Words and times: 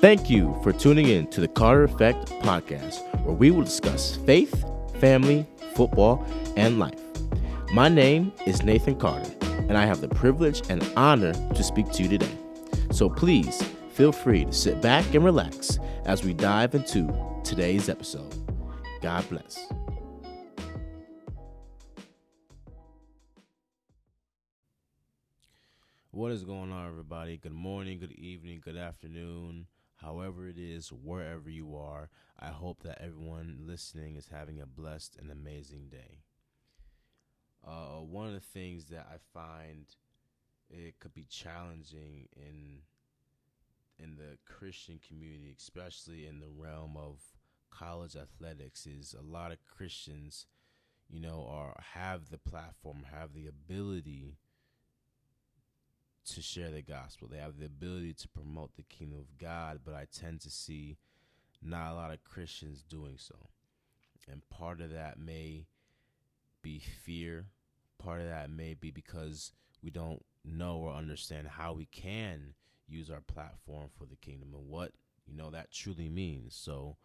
Thank 0.00 0.30
you 0.30 0.58
for 0.62 0.72
tuning 0.72 1.08
in 1.08 1.26
to 1.26 1.42
the 1.42 1.48
Carter 1.48 1.84
Effect 1.84 2.30
podcast, 2.40 3.02
where 3.22 3.34
we 3.34 3.50
will 3.50 3.64
discuss 3.64 4.16
faith, 4.16 4.64
family, 4.98 5.46
football, 5.74 6.24
and 6.56 6.78
life. 6.78 6.98
My 7.74 7.90
name 7.90 8.32
is 8.46 8.62
Nathan 8.62 8.98
Carter, 8.98 9.30
and 9.42 9.76
I 9.76 9.84
have 9.84 10.00
the 10.00 10.08
privilege 10.08 10.62
and 10.70 10.82
honor 10.96 11.34
to 11.34 11.62
speak 11.62 11.90
to 11.92 12.02
you 12.02 12.08
today. 12.08 12.34
So 12.92 13.10
please 13.10 13.62
feel 13.92 14.10
free 14.10 14.46
to 14.46 14.54
sit 14.54 14.80
back 14.80 15.14
and 15.14 15.22
relax 15.22 15.78
as 16.06 16.24
we 16.24 16.32
dive 16.32 16.74
into 16.74 17.14
today's 17.44 17.90
episode. 17.90 18.34
God 19.02 19.28
bless. 19.28 19.66
What 26.10 26.32
is 26.32 26.42
going 26.44 26.72
on, 26.72 26.88
everybody? 26.88 27.36
Good 27.36 27.52
morning, 27.52 27.98
good 27.98 28.12
evening, 28.12 28.62
good 28.64 28.78
afternoon 28.78 29.66
however 30.00 30.48
it 30.48 30.58
is, 30.58 30.88
wherever 30.88 31.50
you 31.50 31.76
are. 31.76 32.10
I 32.38 32.48
hope 32.48 32.82
that 32.82 33.02
everyone 33.02 33.64
listening 33.66 34.16
is 34.16 34.28
having 34.28 34.60
a 34.60 34.66
blessed 34.66 35.16
and 35.18 35.30
amazing 35.30 35.88
day. 35.90 36.22
Uh, 37.66 38.00
one 38.00 38.26
of 38.26 38.32
the 38.32 38.40
things 38.40 38.86
that 38.86 39.06
I 39.12 39.16
find 39.34 39.84
it 40.70 40.98
could 41.00 41.14
be 41.14 41.26
challenging 41.28 42.28
in 42.34 42.82
in 43.98 44.16
the 44.16 44.38
Christian 44.46 44.98
community, 45.06 45.54
especially 45.58 46.26
in 46.26 46.40
the 46.40 46.48
realm 46.48 46.96
of 46.96 47.20
college 47.70 48.16
athletics, 48.16 48.86
is 48.86 49.14
a 49.18 49.22
lot 49.22 49.52
of 49.52 49.58
Christians, 49.66 50.46
you 51.08 51.20
know, 51.20 51.46
are 51.50 51.78
have 51.94 52.30
the 52.30 52.38
platform, 52.38 53.04
have 53.12 53.34
the 53.34 53.46
ability 53.46 54.38
to 56.26 56.42
share 56.42 56.70
the 56.70 56.82
gospel. 56.82 57.28
They 57.28 57.38
have 57.38 57.58
the 57.58 57.66
ability 57.66 58.14
to 58.14 58.28
promote 58.28 58.76
the 58.76 58.82
kingdom 58.82 59.18
of 59.18 59.38
God, 59.38 59.80
but 59.84 59.94
I 59.94 60.06
tend 60.12 60.40
to 60.42 60.50
see 60.50 60.98
not 61.62 61.92
a 61.92 61.94
lot 61.94 62.12
of 62.12 62.24
Christians 62.24 62.82
doing 62.82 63.16
so. 63.16 63.34
And 64.30 64.48
part 64.50 64.80
of 64.80 64.92
that 64.92 65.18
may 65.18 65.66
be 66.62 66.78
fear. 66.78 67.46
Part 67.98 68.20
of 68.20 68.28
that 68.28 68.50
may 68.50 68.74
be 68.74 68.90
because 68.90 69.52
we 69.82 69.90
don't 69.90 70.22
know 70.44 70.76
or 70.76 70.94
understand 70.94 71.48
how 71.48 71.72
we 71.72 71.86
can 71.86 72.54
use 72.86 73.10
our 73.10 73.20
platform 73.20 73.88
for 73.98 74.06
the 74.06 74.16
kingdom 74.16 74.54
and 74.54 74.68
what, 74.68 74.92
you 75.26 75.36
know, 75.36 75.50
that 75.50 75.72
truly 75.72 76.08
means. 76.08 76.54
So 76.54 76.96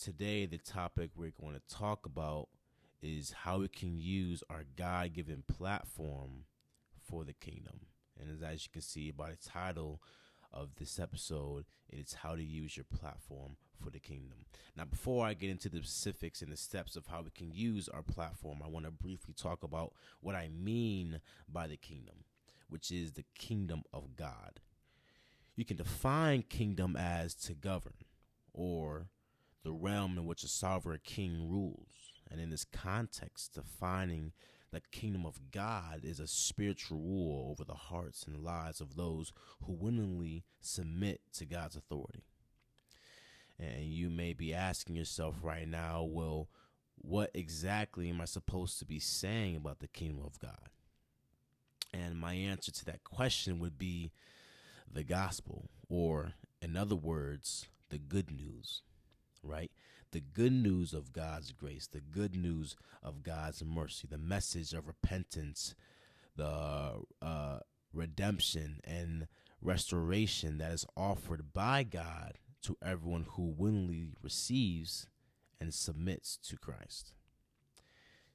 today 0.00 0.46
the 0.46 0.58
topic 0.58 1.10
we're 1.14 1.32
going 1.40 1.54
to 1.54 1.74
talk 1.74 2.06
about 2.06 2.48
is 3.02 3.32
how 3.32 3.58
we 3.58 3.68
can 3.68 3.98
use 3.98 4.42
our 4.48 4.64
God-given 4.76 5.44
platform 5.48 6.44
for 7.08 7.24
the 7.24 7.32
kingdom. 7.32 7.80
And 8.18 8.42
as 8.42 8.64
you 8.64 8.70
can 8.72 8.82
see 8.82 9.10
by 9.10 9.30
the 9.30 9.36
title 9.36 10.00
of 10.52 10.76
this 10.76 10.98
episode, 10.98 11.64
it 11.88 11.98
is 11.98 12.14
how 12.14 12.34
to 12.34 12.42
use 12.42 12.76
your 12.76 12.84
platform 12.84 13.56
for 13.82 13.90
the 13.90 13.98
kingdom. 13.98 14.44
Now, 14.76 14.84
before 14.84 15.26
I 15.26 15.34
get 15.34 15.50
into 15.50 15.68
the 15.68 15.78
specifics 15.78 16.42
and 16.42 16.52
the 16.52 16.56
steps 16.56 16.94
of 16.94 17.06
how 17.06 17.22
we 17.22 17.30
can 17.30 17.52
use 17.52 17.88
our 17.88 18.02
platform, 18.02 18.60
I 18.64 18.68
want 18.68 18.84
to 18.84 18.90
briefly 18.90 19.34
talk 19.34 19.62
about 19.62 19.92
what 20.20 20.34
I 20.34 20.48
mean 20.48 21.20
by 21.50 21.66
the 21.66 21.76
kingdom, 21.76 22.24
which 22.68 22.90
is 22.90 23.12
the 23.12 23.24
kingdom 23.36 23.82
of 23.92 24.14
God. 24.16 24.60
You 25.56 25.64
can 25.64 25.76
define 25.76 26.42
kingdom 26.42 26.96
as 26.96 27.34
to 27.34 27.54
govern 27.54 27.94
or 28.52 29.08
the 29.64 29.72
realm 29.72 30.18
in 30.18 30.26
which 30.26 30.44
a 30.44 30.48
sovereign 30.48 31.00
king 31.04 31.48
rules. 31.50 32.12
And 32.30 32.40
in 32.40 32.50
this 32.50 32.64
context, 32.64 33.54
defining 33.54 34.32
the 34.72 34.80
kingdom 34.90 35.26
of 35.26 35.50
God 35.50 36.00
is 36.02 36.18
a 36.18 36.26
spiritual 36.26 36.98
rule 36.98 37.50
over 37.50 37.64
the 37.64 37.74
hearts 37.74 38.24
and 38.26 38.42
lives 38.42 38.80
of 38.80 38.96
those 38.96 39.32
who 39.64 39.72
willingly 39.72 40.44
submit 40.60 41.20
to 41.34 41.44
God's 41.44 41.76
authority. 41.76 42.24
And 43.58 43.84
you 43.84 44.08
may 44.08 44.32
be 44.32 44.54
asking 44.54 44.96
yourself 44.96 45.36
right 45.42 45.68
now, 45.68 46.02
well, 46.02 46.48
what 46.96 47.30
exactly 47.34 48.08
am 48.08 48.20
I 48.20 48.24
supposed 48.24 48.78
to 48.78 48.86
be 48.86 48.98
saying 48.98 49.56
about 49.56 49.80
the 49.80 49.88
kingdom 49.88 50.24
of 50.24 50.38
God? 50.38 50.70
And 51.92 52.18
my 52.18 52.34
answer 52.34 52.72
to 52.72 52.84
that 52.86 53.04
question 53.04 53.58
would 53.58 53.78
be 53.78 54.12
the 54.90 55.04
gospel, 55.04 55.68
or 55.88 56.32
in 56.62 56.76
other 56.76 56.96
words, 56.96 57.66
the 57.90 57.98
good 57.98 58.30
news, 58.30 58.82
right? 59.42 59.70
The 60.12 60.20
good 60.20 60.52
news 60.52 60.92
of 60.92 61.12
God's 61.12 61.52
grace, 61.52 61.86
the 61.86 62.00
good 62.00 62.36
news 62.36 62.76
of 63.02 63.22
God's 63.22 63.64
mercy, 63.64 64.06
the 64.08 64.18
message 64.18 64.72
of 64.72 64.86
repentance, 64.86 65.74
the 66.36 67.02
uh, 67.20 67.58
redemption 67.92 68.80
and 68.84 69.26
restoration 69.60 70.58
that 70.58 70.72
is 70.72 70.86
offered 70.96 71.52
by 71.52 71.82
God 71.82 72.38
to 72.62 72.76
everyone 72.84 73.26
who 73.30 73.54
willingly 73.56 74.08
receives 74.22 75.06
and 75.60 75.72
submits 75.72 76.36
to 76.48 76.56
Christ. 76.56 77.12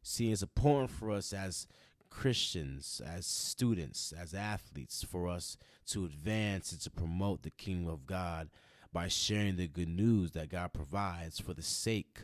See, 0.02 0.32
it's 0.32 0.42
important 0.42 0.90
for 0.90 1.12
us 1.12 1.34
as 1.34 1.68
Christians, 2.10 3.02
as 3.06 3.26
students, 3.26 4.14
as 4.18 4.34
athletes, 4.34 5.04
for 5.04 5.28
us 5.28 5.58
to 5.88 6.06
advance 6.06 6.72
and 6.72 6.82
to 6.82 6.90
promote 6.90 7.44
the 7.44 7.52
kingdom 7.52 7.92
of 7.92 8.08
God 8.08 8.50
by 8.98 9.08
sharing 9.08 9.58
the 9.58 9.68
good 9.68 9.88
news 9.88 10.32
that 10.32 10.50
God 10.50 10.74
provides 10.74 11.40
for 11.40 11.54
the 11.54 11.62
sake 11.62 12.22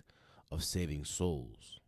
of 0.52 0.64
saving 0.64 1.06
souls. 1.06 1.80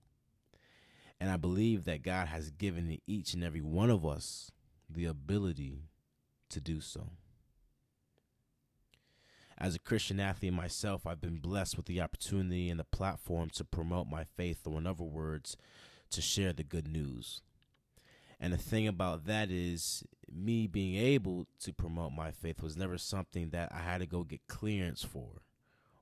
And 1.20 1.32
I 1.32 1.38
believe 1.38 1.86
that 1.86 2.04
God 2.04 2.28
has 2.28 2.52
given 2.52 3.00
each 3.08 3.34
and 3.34 3.44
every 3.44 3.62
one 3.62 3.90
of 3.90 4.06
us 4.06 4.52
the 4.88 5.06
ability 5.06 5.90
to 6.52 6.62
do 6.62 6.82
so. 6.82 7.10
As 9.58 9.74
a 9.74 9.80
Christian 9.80 10.20
athlete 10.20 10.54
myself, 10.54 11.08
I've 11.08 11.20
been 11.20 11.40
blessed 11.40 11.78
with 11.78 11.88
the 11.88 12.00
opportunity 12.00 12.70
and 12.70 12.80
the 12.80 12.84
platform 12.84 13.50
to 13.56 13.64
promote 13.64 14.06
my 14.06 14.24
faith, 14.38 14.68
or 14.68 14.78
in 14.78 14.86
other 14.86 15.04
words, 15.04 15.58
to 16.12 16.22
share 16.22 16.54
the 16.54 16.64
good 16.64 16.88
news. 16.88 17.42
And 18.40 18.54
the 18.54 18.58
thing 18.58 18.88
about 18.88 19.26
that 19.26 19.50
is, 19.50 20.04
me 20.32 20.68
being 20.68 20.96
able 20.96 21.48
to 21.62 21.72
promote 21.72 22.12
my 22.12 22.32
faith 22.32 22.62
was 22.62 22.76
never 22.76 22.98
something 22.98 23.50
that 23.52 23.72
I 23.72 23.80
had 23.80 24.00
to 24.00 24.06
go 24.06 24.24
get 24.24 24.48
clearance 24.48 25.04
for 25.04 25.44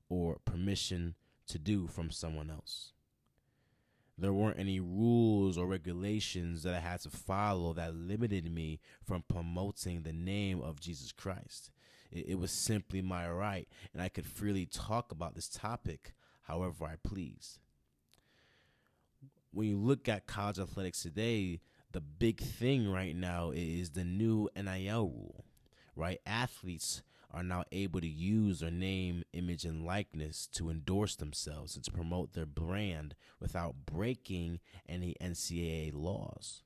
or 0.08 0.38
permission 0.44 1.14
to 1.46 1.58
do 1.58 1.86
from 1.86 2.10
someone 2.10 2.50
else. 2.50 2.92
There 4.16 4.32
weren't 4.32 4.58
any 4.58 4.78
rules 4.80 5.58
or 5.58 5.66
regulations 5.66 6.62
that 6.62 6.74
I 6.74 6.80
had 6.80 7.00
to 7.00 7.10
follow 7.10 7.72
that 7.74 7.94
limited 7.94 8.50
me 8.52 8.80
from 9.04 9.24
promoting 9.28 10.02
the 10.02 10.12
name 10.12 10.60
of 10.60 10.80
Jesus 10.80 11.10
Christ. 11.12 11.70
It, 12.12 12.26
it 12.28 12.38
was 12.38 12.52
simply 12.52 13.02
my 13.02 13.28
right, 13.28 13.68
and 13.92 14.00
I 14.00 14.08
could 14.08 14.26
freely 14.26 14.66
talk 14.66 15.10
about 15.10 15.34
this 15.34 15.48
topic 15.48 16.14
however 16.42 16.84
I 16.84 16.96
pleased. 17.02 17.58
When 19.52 19.68
you 19.68 19.78
look 19.78 20.08
at 20.08 20.26
college 20.26 20.58
athletics 20.58 21.02
today, 21.02 21.60
the 21.94 22.00
big 22.00 22.40
thing 22.40 22.90
right 22.90 23.14
now 23.14 23.52
is 23.54 23.90
the 23.90 24.02
new 24.02 24.48
NIL 24.56 25.08
rule, 25.10 25.44
right? 25.94 26.18
Athletes 26.26 27.02
are 27.32 27.44
now 27.44 27.62
able 27.70 28.00
to 28.00 28.08
use 28.08 28.58
their 28.58 28.70
name, 28.72 29.22
image, 29.32 29.64
and 29.64 29.86
likeness 29.86 30.48
to 30.48 30.70
endorse 30.70 31.14
themselves 31.14 31.76
and 31.76 31.84
to 31.84 31.92
promote 31.92 32.32
their 32.32 32.46
brand 32.46 33.14
without 33.38 33.86
breaking 33.86 34.58
any 34.88 35.14
NCAA 35.20 35.92
laws. 35.94 36.64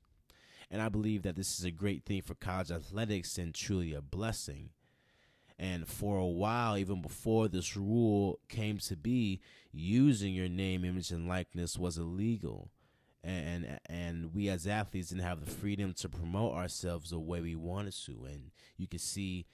And 0.71 0.81
I 0.81 0.89
believe 0.89 1.21
that 1.21 1.35
this 1.35 1.59
is 1.59 1.63
a 1.63 1.69
great 1.69 2.05
thing 2.05 2.23
for 2.23 2.33
college 2.33 2.71
athletics 2.71 3.37
and 3.37 3.53
truly 3.53 3.93
a 3.93 4.01
blessing. 4.01 4.71
And 5.59 5.87
for 5.87 6.17
a 6.17 6.25
while, 6.25 6.75
even 6.75 7.03
before 7.03 7.47
this 7.47 7.77
rule 7.77 8.39
came 8.49 8.79
to 8.79 8.95
be, 8.95 9.41
using 9.71 10.33
your 10.33 10.49
name, 10.49 10.83
image, 10.83 11.11
and 11.11 11.27
likeness 11.27 11.77
was 11.77 11.99
illegal 11.99 12.71
and 13.23 13.79
and 13.87 14.33
we 14.33 14.49
as 14.49 14.65
athletes 14.65 15.09
didn't 15.09 15.23
have 15.23 15.43
the 15.43 15.51
freedom 15.51 15.93
to 15.93 16.09
promote 16.09 16.53
ourselves 16.53 17.09
the 17.09 17.19
way 17.19 17.41
we 17.41 17.55
wanted 17.55 17.93
to. 18.05 18.25
And 18.25 18.51
you 18.77 18.87
can 18.87 18.99
see 18.99 19.45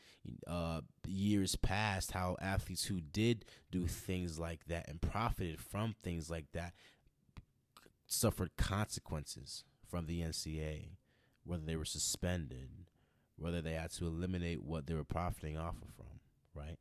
uh, 0.47 0.81
years 1.07 1.55
past 1.55 2.11
how 2.11 2.35
athletes 2.41 2.85
who 2.85 3.01
did 3.01 3.45
do 3.71 3.87
things 3.87 4.39
like 4.39 4.65
that 4.67 4.87
and 4.89 5.01
profited 5.01 5.59
from 5.59 5.95
things 6.03 6.29
like 6.29 6.45
that 6.53 6.73
suffered 8.07 8.51
consequences 8.57 9.63
from 9.87 10.05
the 10.05 10.21
NCAA 10.21 10.89
whether 11.43 11.63
they 11.63 11.75
were 11.75 11.85
suspended 11.85 12.69
whether 13.35 13.61
they 13.61 13.73
had 13.73 13.91
to 13.91 14.05
eliminate 14.05 14.63
what 14.63 14.87
they 14.87 14.93
were 14.93 15.03
profiting 15.03 15.57
off 15.57 15.75
of 15.75 15.95
from 15.95 16.05
right? 16.55 16.77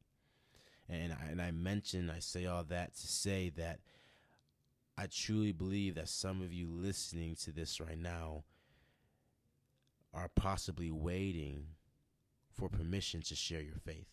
And 0.88 1.12
I, 1.12 1.30
and 1.30 1.42
I 1.42 1.50
mention 1.50 2.10
I 2.10 2.20
say 2.20 2.46
all 2.46 2.64
that 2.64 2.94
to 2.94 3.06
say 3.06 3.50
that 3.56 3.80
I 4.96 5.06
truly 5.06 5.52
believe 5.52 5.96
that 5.96 6.08
some 6.08 6.40
of 6.40 6.52
you 6.52 6.68
listening 6.70 7.34
to 7.42 7.52
this 7.52 7.80
right 7.80 7.98
now 7.98 8.44
are 10.12 10.30
possibly 10.34 10.90
waiting 10.90 11.66
for 12.52 12.68
permission 12.68 13.20
to 13.22 13.34
share 13.34 13.60
your 13.60 13.74
faith. 13.84 14.06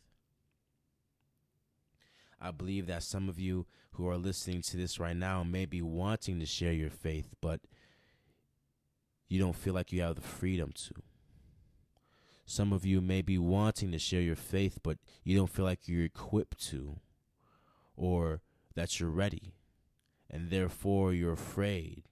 I 2.42 2.50
believe 2.50 2.88
that 2.88 3.04
some 3.04 3.30
of 3.30 3.40
you 3.40 3.68
who 3.92 4.08
are 4.08 4.18
listening 4.18 4.64
to 4.64 4.78
this 4.78 5.00
right 5.00 5.16
now 5.16 5.44
may 5.44 5.66
be 5.66 5.84
wanting 5.84 6.40
to 6.40 6.46
share 6.48 6.74
your 6.74 6.90
faith, 6.90 7.36
but 7.40 7.60
you 9.30 9.40
don't 9.40 9.56
feel 9.56 9.76
like 9.76 9.92
you 9.92 10.02
have 10.02 10.16
the 10.16 10.22
freedom 10.22 10.72
to. 10.74 10.96
Some 12.46 12.74
of 12.74 12.84
you 12.84 13.00
may 13.00 13.22
be 13.22 13.38
wanting 13.38 13.92
to 13.92 14.00
share 14.00 14.22
your 14.22 14.36
faith, 14.36 14.80
but 14.82 14.98
you 15.24 15.38
don't 15.38 15.50
feel 15.50 15.66
like 15.66 15.88
you're 15.88 16.04
equipped 16.04 16.60
to 16.70 17.00
or 17.96 18.42
that 18.74 19.00
you're 19.00 19.10
ready. 19.12 19.54
And 20.34 20.50
therefore, 20.50 21.14
you're 21.14 21.34
afraid 21.34 22.04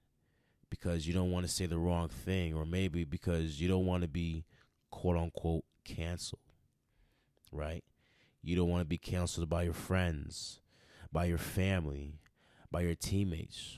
because 0.70 1.08
you 1.08 1.14
don't 1.14 1.32
want 1.32 1.46
to 1.46 1.52
say 1.52 1.66
the 1.66 1.80
wrong 1.80 2.10
thing, 2.10 2.54
or 2.54 2.66
maybe 2.66 3.06
because 3.06 3.62
you 3.62 3.70
don't 3.70 3.86
want 3.86 4.04
to 4.04 4.10
be 4.10 4.44
quote 4.92 5.16
unquote 5.16 5.64
canceled, 5.86 6.42
right? 7.52 7.84
You 8.44 8.58
don't 8.58 8.70
want 8.70 8.82
to 8.82 8.86
be 8.86 8.98
canceled 8.98 9.50
by 9.50 9.64
your 9.64 9.74
friends, 9.74 10.60
by 11.12 11.26
your 11.26 11.38
family, 11.38 12.20
by 12.70 12.82
your 12.82 12.96
teammates, 12.96 13.78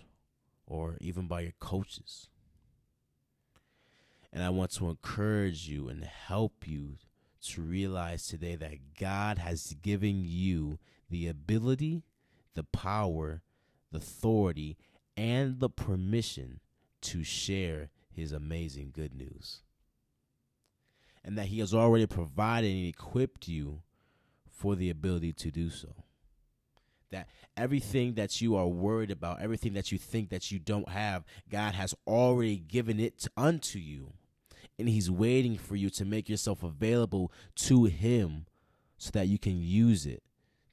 or 0.65 0.97
even 0.99 1.27
by 1.27 1.41
your 1.41 1.53
coaches. 1.59 2.27
And 4.33 4.43
I 4.43 4.49
want 4.49 4.71
to 4.71 4.89
encourage 4.89 5.67
you 5.67 5.87
and 5.87 6.03
help 6.03 6.67
you 6.67 6.97
to 7.43 7.61
realize 7.61 8.25
today 8.25 8.55
that 8.55 8.95
God 8.99 9.37
has 9.37 9.75
given 9.81 10.23
you 10.25 10.79
the 11.09 11.27
ability, 11.27 12.03
the 12.55 12.63
power, 12.63 13.41
the 13.91 13.97
authority, 13.97 14.77
and 15.17 15.59
the 15.59 15.69
permission 15.69 16.59
to 17.01 17.23
share 17.23 17.89
his 18.09 18.31
amazing 18.31 18.91
good 18.93 19.13
news. 19.13 19.61
And 21.23 21.37
that 21.37 21.47
he 21.47 21.59
has 21.59 21.73
already 21.73 22.07
provided 22.07 22.71
and 22.71 22.87
equipped 22.87 23.47
you 23.47 23.81
for 24.47 24.75
the 24.75 24.89
ability 24.89 25.33
to 25.33 25.51
do 25.51 25.69
so. 25.69 25.89
That 27.11 27.27
everything 27.57 28.13
that 28.15 28.41
you 28.41 28.55
are 28.55 28.67
worried 28.67 29.11
about, 29.11 29.41
everything 29.41 29.73
that 29.73 29.91
you 29.91 29.97
think 29.97 30.29
that 30.29 30.51
you 30.51 30.59
don't 30.59 30.89
have, 30.89 31.25
God 31.49 31.73
has 31.75 31.93
already 32.07 32.57
given 32.57 32.99
it 32.99 33.27
unto 33.35 33.79
you. 33.79 34.13
And 34.79 34.87
he's 34.87 35.11
waiting 35.11 35.57
for 35.57 35.75
you 35.75 35.89
to 35.91 36.05
make 36.05 36.29
yourself 36.29 36.63
available 36.63 37.31
to 37.55 37.85
him 37.85 38.45
so 38.97 39.11
that 39.13 39.27
you 39.27 39.37
can 39.37 39.61
use 39.61 40.05
it 40.05 40.23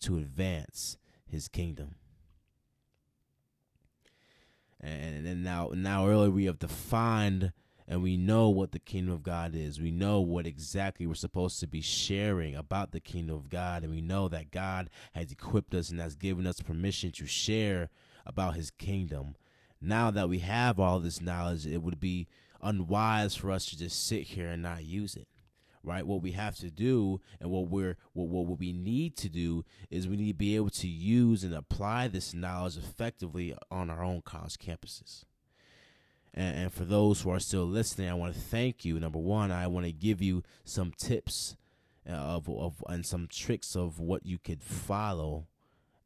to 0.01 0.19
advance 0.19 0.97
his 1.27 1.49
kingdom. 1.49 1.97
And 4.81 5.27
then 5.27 5.43
now, 5.43 5.71
now 5.75 6.07
earlier 6.07 6.31
we 6.31 6.45
have 6.45 6.59
defined 6.59 7.53
and 7.89 8.03
we 8.03 8.17
know 8.17 8.51
what 8.51 8.73
the 8.73 8.79
kingdom 8.79 9.15
of 9.15 9.23
God 9.23 9.55
is. 9.55 9.81
We 9.81 9.91
know 9.91 10.21
what 10.21 10.47
exactly 10.47 11.07
we're 11.07 11.15
supposed 11.15 11.59
to 11.61 11.67
be 11.67 11.81
sharing 11.81 12.55
about 12.55 12.93
the 12.93 13.01
kingdom 13.01 13.35
of 13.35 13.49
God, 13.49 13.83
and 13.83 13.91
we 13.91 14.03
know 14.03 14.29
that 14.29 14.51
God 14.51 14.91
has 15.15 15.33
equipped 15.33 15.75
us 15.75 15.89
and 15.89 15.99
has 15.99 16.15
given 16.15 16.47
us 16.47 16.61
permission 16.61 17.13
to 17.13 17.27
share 17.27 17.89
about 18.27 18.57
His 18.57 18.71
kingdom. 18.71 19.37
Now 19.81 20.11
that 20.11 20.29
we 20.29 20.41
have 20.41 20.79
all 20.79 21.01
this 21.01 21.23
knowledge, 21.23 21.67
it 21.67 21.83
would 21.83 21.99
be 21.99 22.29
unwise 22.63 23.35
for 23.35 23.51
us 23.51 23.65
to 23.67 23.79
just 23.79 24.07
sit 24.07 24.25
here 24.25 24.49
and 24.49 24.63
not 24.63 24.85
use 24.85 25.17
it 25.17 25.29
right? 25.89 26.07
What 26.07 26.23
we 26.23 26.33
have 26.33 26.57
to 26.59 26.71
do 26.71 27.21
and 27.41 27.51
what 27.51 27.69
we're 27.69 27.97
what, 28.13 28.29
what 28.29 28.59
we 28.59 28.73
need 28.73 29.17
to 29.17 29.29
do 29.29 29.65
is 29.91 30.07
we 30.07 30.17
need 30.17 30.29
to 30.29 30.35
be 30.35 30.55
able 30.55 30.71
to 30.71 30.87
use 30.87 31.43
and 31.43 31.55
apply 31.55 32.09
this 32.09 32.35
knowledge 32.35 32.77
effectively 32.77 33.57
on 33.71 33.91
our 33.91 34.05
own 34.05 34.23
college 34.23 34.59
campuses. 34.59 35.25
And, 36.35 36.57
and 36.57 36.73
for 36.73 36.85
those 36.85 37.23
who 37.23 37.31
are 37.31 37.41
still 37.41 37.65
listening, 37.65 38.09
I 38.09 38.15
want 38.15 38.35
to 38.35 38.41
thank 38.41 38.85
you. 38.85 39.01
Number 39.01 39.19
one, 39.19 39.51
I 39.51 39.67
want 39.67 39.87
to 39.87 39.93
give 39.93 40.21
you 40.21 40.43
some 40.65 40.93
tips 40.97 41.57
uh, 42.09 42.13
of, 42.13 42.49
of 42.49 42.85
and 42.89 43.05
some 43.05 43.27
tricks 43.27 43.75
of 43.75 43.99
what 43.99 44.27
you 44.27 44.39
could 44.39 44.63
follow 44.63 45.47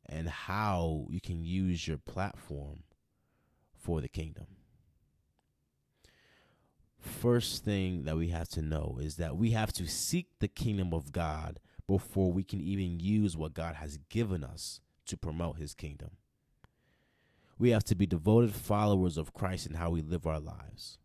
and 0.07 0.29
how 0.29 1.07
you 1.11 1.21
can 1.21 1.45
use 1.45 1.89
your 1.89 1.99
platform 1.99 2.85
for 3.77 4.01
the 4.01 4.09
kingdom 4.09 4.47
first 7.03 7.65
thing 7.65 8.05
that 8.05 8.17
we 8.17 8.29
have 8.29 8.49
to 8.51 8.63
know 8.63 8.99
is 9.01 9.17
that 9.17 9.37
we 9.37 9.51
have 9.51 9.73
to 9.75 9.87
seek 9.87 10.29
the 10.39 10.49
kingdom 10.49 10.95
of 10.95 11.13
God 11.13 11.61
before 11.87 12.33
we 12.33 12.45
can 12.45 12.61
even 12.61 13.01
use 13.01 13.37
what 13.37 13.55
God 13.55 13.75
has 13.75 13.99
given 14.09 14.45
us 14.45 14.81
to 15.07 15.17
promote 15.17 15.59
his 15.59 15.75
kingdom. 15.75 16.13
We 17.59 17.71
have 17.71 17.85
to 17.85 17.95
be 17.95 18.07
devoted 18.07 18.55
followers 18.55 19.19
of 19.19 19.35
Christ 19.35 19.67
in 19.67 19.75
how 19.75 19.91
we 19.91 20.01
live 20.01 20.27
our 20.27 20.41
lives. 20.41 20.99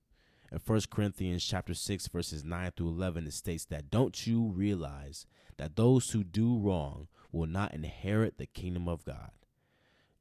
In 0.51 0.59
1 0.65 0.81
Corinthians 0.89 1.43
chapter 1.43 1.73
6 1.73 2.07
verses 2.07 2.43
9 2.43 2.71
through 2.71 2.87
11 2.87 3.27
it 3.27 3.33
states 3.33 3.65
that 3.65 3.91
don't 3.91 4.25
you 4.25 4.51
realize 4.55 5.25
that 5.57 5.75
those 5.75 6.11
who 6.11 6.23
do 6.23 6.57
wrong 6.57 7.07
will 7.31 7.47
not 7.47 7.73
inherit 7.73 8.37
the 8.37 8.45
kingdom 8.45 8.87
of 8.87 9.03
God. 9.03 9.31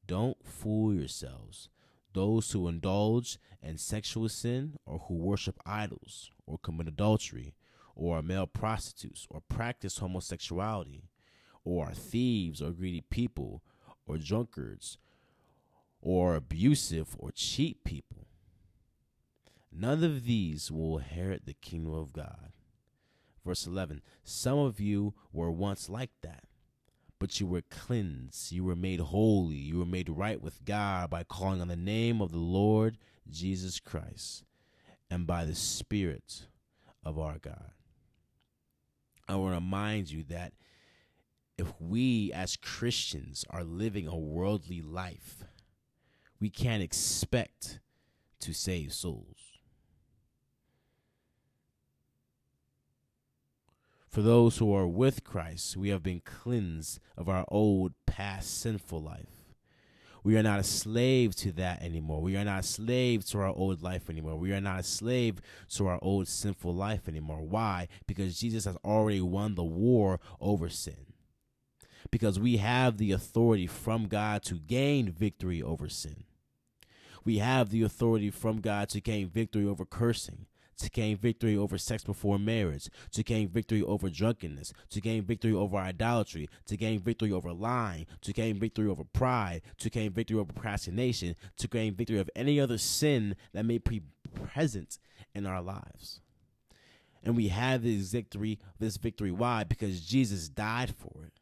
Don't 0.07 0.37
fool 0.45 0.93
yourselves 0.95 1.69
those 2.17 2.51
who 2.53 2.67
indulge 2.67 3.39
in 3.63 3.77
sexual 3.77 4.27
sin 4.27 4.79
or 4.87 5.01
who 5.01 5.15
worship 5.15 5.61
idols 5.67 6.31
or 6.47 6.57
commit 6.57 6.89
adultery 6.89 7.55
or 7.95 8.17
are 8.17 8.23
male 8.23 8.47
prostitutes 8.47 9.27
or 9.29 9.43
practice 9.51 9.99
homosexuality 9.99 11.11
or 11.63 11.89
are 11.89 11.95
thieves 11.95 12.63
or 12.63 12.71
greedy 12.71 13.03
people 13.03 13.63
or 14.07 14.17
drunkards 14.17 14.97
or 16.01 16.35
abusive 16.35 17.15
or 17.19 17.33
cheat 17.33 17.85
people. 17.85 18.27
None 19.71 20.03
of 20.03 20.25
these 20.25 20.73
will 20.73 20.97
inherit 20.97 21.45
the 21.45 21.53
kingdom 21.53 21.93
of 21.93 22.15
God. 22.15 22.53
Verse 23.45 23.67
11 23.67 24.01
Some 24.25 24.59
of 24.59 24.81
you 24.81 25.13
were 25.35 25.51
once 25.51 25.91
like 25.91 26.13
that 26.23 26.45
but 27.19 27.41
you 27.41 27.47
were 27.47 27.63
cleansed, 27.63 28.53
you 28.53 28.65
were 28.65 28.77
made 28.77 29.01
holy, 29.01 29.57
you 29.57 29.79
were 29.79 29.87
made 29.87 30.09
right 30.09 30.41
with 30.41 30.65
God 30.65 31.11
by 31.11 31.25
calling 31.25 31.61
on 31.61 31.69
the 31.69 31.77
name 31.77 32.21
of 32.21 32.33
the 32.33 32.39
Lord 32.39 32.99
Jesus 33.31 33.81
Christ 33.81 34.45
and 35.11 35.27
by 35.27 35.45
the 35.45 35.55
Spirit 35.55 36.47
of 37.05 37.19
our 37.19 37.39
God. 37.39 37.71
I 39.29 39.37
want 39.37 39.53
to 39.53 39.61
remind 39.61 40.11
you 40.11 40.25
that 40.25 40.53
if 41.59 41.73
we 41.81 42.33
as 42.33 42.57
Christians 42.57 43.45
are 43.51 43.65
living 43.65 44.07
a 44.07 44.17
worldly 44.17 44.83
life, 44.83 45.45
we 46.39 46.51
can't 46.51 46.83
expect 46.83 47.81
to 48.41 48.53
save 48.53 48.93
souls. 48.93 49.46
For 54.17 54.23
those 54.23 54.57
who 54.57 54.73
are 54.73 54.89
with 54.89 55.25
Christ, 55.25 55.77
we 55.77 55.91
have 55.91 56.03
been 56.03 56.23
cleansed 56.25 57.01
of 57.19 57.29
our 57.29 57.45
old 57.49 57.93
past 58.07 58.63
sinful 58.63 59.03
life. 59.03 59.53
We 60.25 60.39
are 60.39 60.43
not 60.43 60.59
a 60.59 60.63
slave 60.63 61.37
to 61.37 61.53
that 61.53 61.83
anymore. 61.83 62.23
We 62.23 62.35
are 62.39 62.45
not 62.47 62.61
a 62.61 62.67
slave 62.67 63.27
to 63.27 63.41
our 63.41 63.49
old 63.49 63.83
life 63.83 64.09
anymore. 64.09 64.37
We 64.37 64.55
are 64.55 64.61
not 64.63 64.81
a 64.81 64.85
slave 64.85 65.43
to 65.75 65.89
our 65.89 65.99
old 66.01 66.29
sinful 66.29 66.73
life 66.73 67.09
anymore. 67.09 67.43
Why? 67.43 67.89
Because 68.07 68.41
Jesus 68.41 68.65
has 68.65 68.79
already 68.83 69.21
won 69.21 69.55
the 69.55 69.65
war 69.65 70.19
over 70.41 70.71
sin. 70.71 71.13
Because 72.11 72.41
we 72.41 72.57
have 72.57 72.97
the 72.97 73.13
authority 73.13 73.67
from 73.67 74.09
God 74.09 74.43
to 74.45 74.55
gain 74.55 75.11
victory 75.11 75.63
over 75.63 75.91
sin. 75.91 76.25
We 77.23 77.37
have 77.37 77.69
the 77.69 77.83
authority 77.83 78.31
from 78.31 78.63
God 78.63 78.89
to 78.89 79.01
gain 79.03 79.29
victory 79.29 79.67
over 79.67 79.85
cursing 79.85 80.47
to 80.79 80.91
gain 80.91 81.17
victory 81.17 81.57
over 81.57 81.79
sex 81.79 82.05
before 82.05 82.39
marriage, 82.39 82.89
to 83.13 83.23
gain 83.23 83.49
victory 83.49 83.83
over 83.83 84.11
drunkenness, 84.11 84.73
to 84.91 85.01
gain 85.01 85.23
victory 85.23 85.53
over 85.53 85.77
idolatry, 85.77 86.49
to 86.67 86.77
gain 86.77 87.01
victory 87.01 87.33
over 87.33 87.53
lying, 87.53 88.07
to 88.21 88.33
gain 88.33 88.59
victory 88.59 88.89
over 88.89 89.05
pride, 89.05 89.63
to 89.79 89.91
gain 89.91 90.13
victory 90.13 90.39
over 90.39 90.53
procrastination, 90.53 91.35
to 91.57 91.69
gain 91.69 91.95
victory 91.95 92.19
of 92.19 92.31
any 92.37 92.61
other 92.61 92.79
sin 92.79 93.37
that 93.53 93.65
may 93.65 93.79
be 93.79 94.03
present 94.53 94.99
in 95.35 95.47
our 95.47 95.63
lives. 95.63 96.21
And 97.23 97.37
we 97.37 97.49
have 97.49 97.83
this 97.83 98.13
victory, 98.13 98.59
this 98.79 98.97
victory. 98.97 99.33
Why? 99.33 99.65
Because 99.65 100.01
Jesus 100.01 100.49
died 100.49 100.95
for 100.97 101.25
it. 101.25 101.33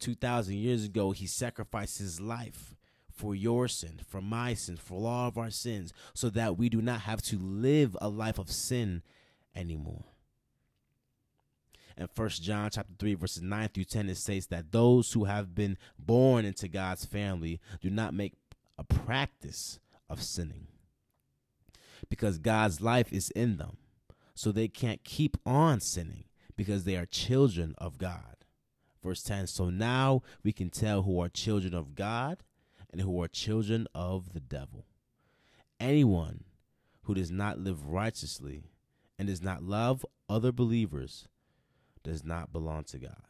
2,000 0.00 0.54
years 0.54 0.84
ago, 0.84 1.10
he 1.10 1.26
sacrificed 1.26 1.98
his 1.98 2.20
life 2.20 2.76
for 3.18 3.34
your 3.34 3.66
sin, 3.66 4.00
for 4.06 4.20
my 4.20 4.54
sin, 4.54 4.76
for 4.76 5.06
all 5.06 5.28
of 5.28 5.36
our 5.36 5.50
sins, 5.50 5.92
so 6.14 6.30
that 6.30 6.56
we 6.56 6.68
do 6.68 6.80
not 6.80 7.00
have 7.00 7.20
to 7.22 7.36
live 7.36 7.96
a 8.00 8.08
life 8.08 8.38
of 8.38 8.50
sin 8.50 9.02
anymore. 9.56 10.04
In 11.96 12.06
First 12.06 12.44
John 12.44 12.70
chapter 12.70 12.92
3, 12.96 13.14
verses 13.14 13.42
9 13.42 13.70
through 13.70 13.84
10, 13.84 14.08
it 14.08 14.16
states 14.16 14.46
that 14.46 14.70
those 14.70 15.12
who 15.12 15.24
have 15.24 15.52
been 15.52 15.76
born 15.98 16.44
into 16.44 16.68
God's 16.68 17.04
family 17.04 17.60
do 17.80 17.90
not 17.90 18.14
make 18.14 18.34
a 18.78 18.84
practice 18.84 19.80
of 20.08 20.22
sinning. 20.22 20.68
Because 22.08 22.38
God's 22.38 22.80
life 22.80 23.12
is 23.12 23.30
in 23.30 23.56
them. 23.56 23.78
So 24.36 24.52
they 24.52 24.68
can't 24.68 25.02
keep 25.02 25.36
on 25.44 25.80
sinning 25.80 26.24
because 26.56 26.84
they 26.84 26.94
are 26.94 27.04
children 27.04 27.74
of 27.78 27.98
God. 27.98 28.36
Verse 29.02 29.24
10 29.24 29.48
So 29.48 29.68
now 29.68 30.22
we 30.44 30.52
can 30.52 30.70
tell 30.70 31.02
who 31.02 31.20
are 31.20 31.28
children 31.28 31.74
of 31.74 31.96
God 31.96 32.44
and 32.90 33.00
who 33.00 33.22
are 33.22 33.28
children 33.28 33.86
of 33.94 34.32
the 34.32 34.40
devil. 34.40 34.86
Anyone 35.80 36.44
who 37.02 37.14
does 37.14 37.30
not 37.30 37.58
live 37.58 37.86
righteously 37.86 38.64
and 39.18 39.28
does 39.28 39.42
not 39.42 39.62
love 39.62 40.04
other 40.28 40.52
believers 40.52 41.28
does 42.02 42.24
not 42.24 42.52
belong 42.52 42.84
to 42.84 42.98
God. 42.98 43.22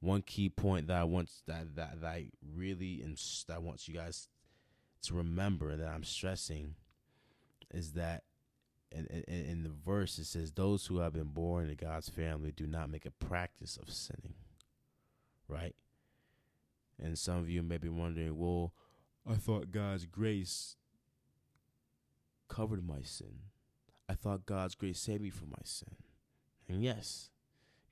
One 0.00 0.22
key 0.22 0.48
point 0.48 0.86
that 0.86 0.96
I 0.96 1.04
want 1.04 1.30
that 1.46 1.74
that, 1.76 2.00
that 2.00 2.08
I 2.08 2.28
really 2.54 3.02
and 3.02 3.20
that 3.48 3.56
I 3.56 3.58
want 3.58 3.88
you 3.88 3.94
guys 3.94 4.28
to 5.02 5.14
remember 5.14 5.76
that 5.76 5.88
I'm 5.88 6.04
stressing 6.04 6.74
is 7.72 7.92
that 7.92 8.22
in, 8.90 9.06
in, 9.06 9.44
in 9.44 9.62
the 9.62 9.70
verse 9.70 10.18
it 10.18 10.24
says, 10.24 10.52
Those 10.52 10.86
who 10.86 10.98
have 10.98 11.12
been 11.12 11.28
born 11.28 11.64
into 11.64 11.84
God's 11.84 12.08
family 12.08 12.52
do 12.52 12.66
not 12.66 12.90
make 12.90 13.06
a 13.06 13.10
practice 13.10 13.76
of 13.76 13.90
sinning. 13.90 14.34
Right? 15.48 15.74
And 17.02 17.18
some 17.18 17.36
of 17.38 17.48
you 17.48 17.62
may 17.62 17.78
be 17.78 17.88
wondering, 17.88 18.36
well, 18.36 18.72
I 19.28 19.34
thought 19.34 19.70
God's 19.70 20.06
grace 20.06 20.76
covered 22.48 22.86
my 22.86 23.02
sin. 23.02 23.40
I 24.08 24.14
thought 24.14 24.46
God's 24.46 24.74
grace 24.74 24.98
saved 24.98 25.22
me 25.22 25.30
from 25.30 25.50
my 25.50 25.62
sin. 25.64 25.96
And 26.68 26.82
yes, 26.82 27.30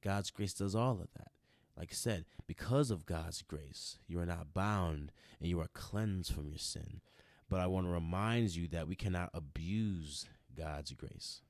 God's 0.02 0.30
grace 0.30 0.54
does 0.54 0.74
all 0.74 0.92
of 0.92 1.08
that. 1.16 1.30
Like 1.76 1.90
I 1.92 1.94
said, 1.94 2.24
because 2.46 2.90
of 2.90 3.06
God's 3.06 3.42
grace, 3.42 3.98
you 4.08 4.18
are 4.18 4.26
not 4.26 4.54
bound 4.54 5.12
and 5.40 5.48
you 5.48 5.60
are 5.60 5.68
cleansed 5.74 6.32
from 6.32 6.48
your 6.48 6.58
sin. 6.58 7.00
But 7.48 7.60
I 7.60 7.66
want 7.66 7.86
to 7.86 7.92
remind 7.92 8.56
you 8.56 8.66
that 8.68 8.88
we 8.88 8.96
cannot 8.96 9.30
abuse 9.34 10.26
God's 10.56 10.92
grace. 10.92 11.40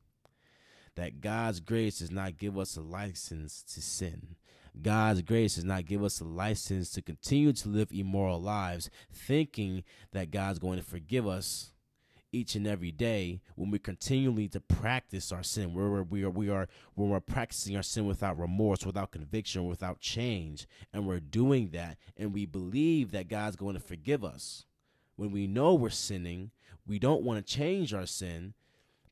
That 0.94 1.20
God's 1.20 1.60
grace 1.60 1.98
does 1.98 2.10
not 2.10 2.38
give 2.38 2.58
us 2.58 2.76
a 2.76 2.80
license 2.80 3.62
to 3.74 3.82
sin. 3.82 4.36
God's 4.80 5.22
grace 5.22 5.54
does 5.56 5.64
not 5.64 5.86
give 5.86 6.04
us 6.04 6.20
a 6.20 6.24
license 6.24 6.90
to 6.92 7.02
continue 7.02 7.52
to 7.52 7.68
live 7.68 7.90
immoral 7.92 8.40
lives, 8.40 8.90
thinking 9.12 9.84
that 10.12 10.30
God's 10.30 10.58
going 10.58 10.78
to 10.78 10.84
forgive 10.84 11.26
us 11.26 11.72
each 12.32 12.54
and 12.54 12.66
every 12.66 12.90
day 12.90 13.40
when 13.54 13.70
we 13.70 13.78
continually 13.78 14.48
to 14.48 14.60
practice 14.60 15.32
our 15.32 15.42
sin 15.42 15.72
where 15.72 16.02
we 16.02 16.22
are 16.22 16.30
we 16.30 16.50
are 16.50 16.68
when 16.94 17.08
we're 17.08 17.20
practicing 17.20 17.76
our 17.76 17.82
sin 17.82 18.04
without 18.04 18.38
remorse 18.38 18.84
without 18.84 19.10
conviction 19.10 19.66
without 19.66 20.00
change 20.00 20.66
and 20.92 21.06
we're 21.06 21.20
doing 21.20 21.70
that 21.70 21.96
and 22.16 22.34
we 22.34 22.44
believe 22.44 23.12
that 23.12 23.28
God's 23.28 23.56
going 23.56 23.74
to 23.74 23.80
forgive 23.80 24.24
us 24.24 24.66
when 25.14 25.30
we 25.30 25.46
know 25.46 25.74
we're 25.74 25.88
sinning 25.88 26.50
we 26.86 26.98
don't 26.98 27.22
want 27.22 27.44
to 27.44 27.54
change 27.54 27.94
our 27.94 28.06
sin 28.06 28.54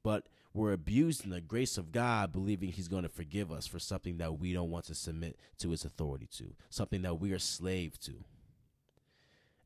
but 0.05 0.29
we're 0.53 0.73
abused 0.73 1.25
in 1.25 1.31
the 1.31 1.41
grace 1.41 1.77
of 1.77 1.91
God, 1.91 2.33
believing 2.33 2.71
He's 2.71 2.87
going 2.87 3.03
to 3.03 3.09
forgive 3.09 3.51
us 3.51 3.67
for 3.67 3.81
something 3.81 4.19
that 4.19 4.39
we 4.39 4.53
don't 4.53 4.71
want 4.71 4.85
to 4.85 4.95
submit 4.95 5.37
to 5.59 5.71
His 5.71 5.85
authority 5.85 6.29
to, 6.37 6.55
something 6.71 7.03
that 7.03 7.19
we 7.19 7.33
are 7.33 7.41
slave 7.41 7.99
to. 8.03 8.23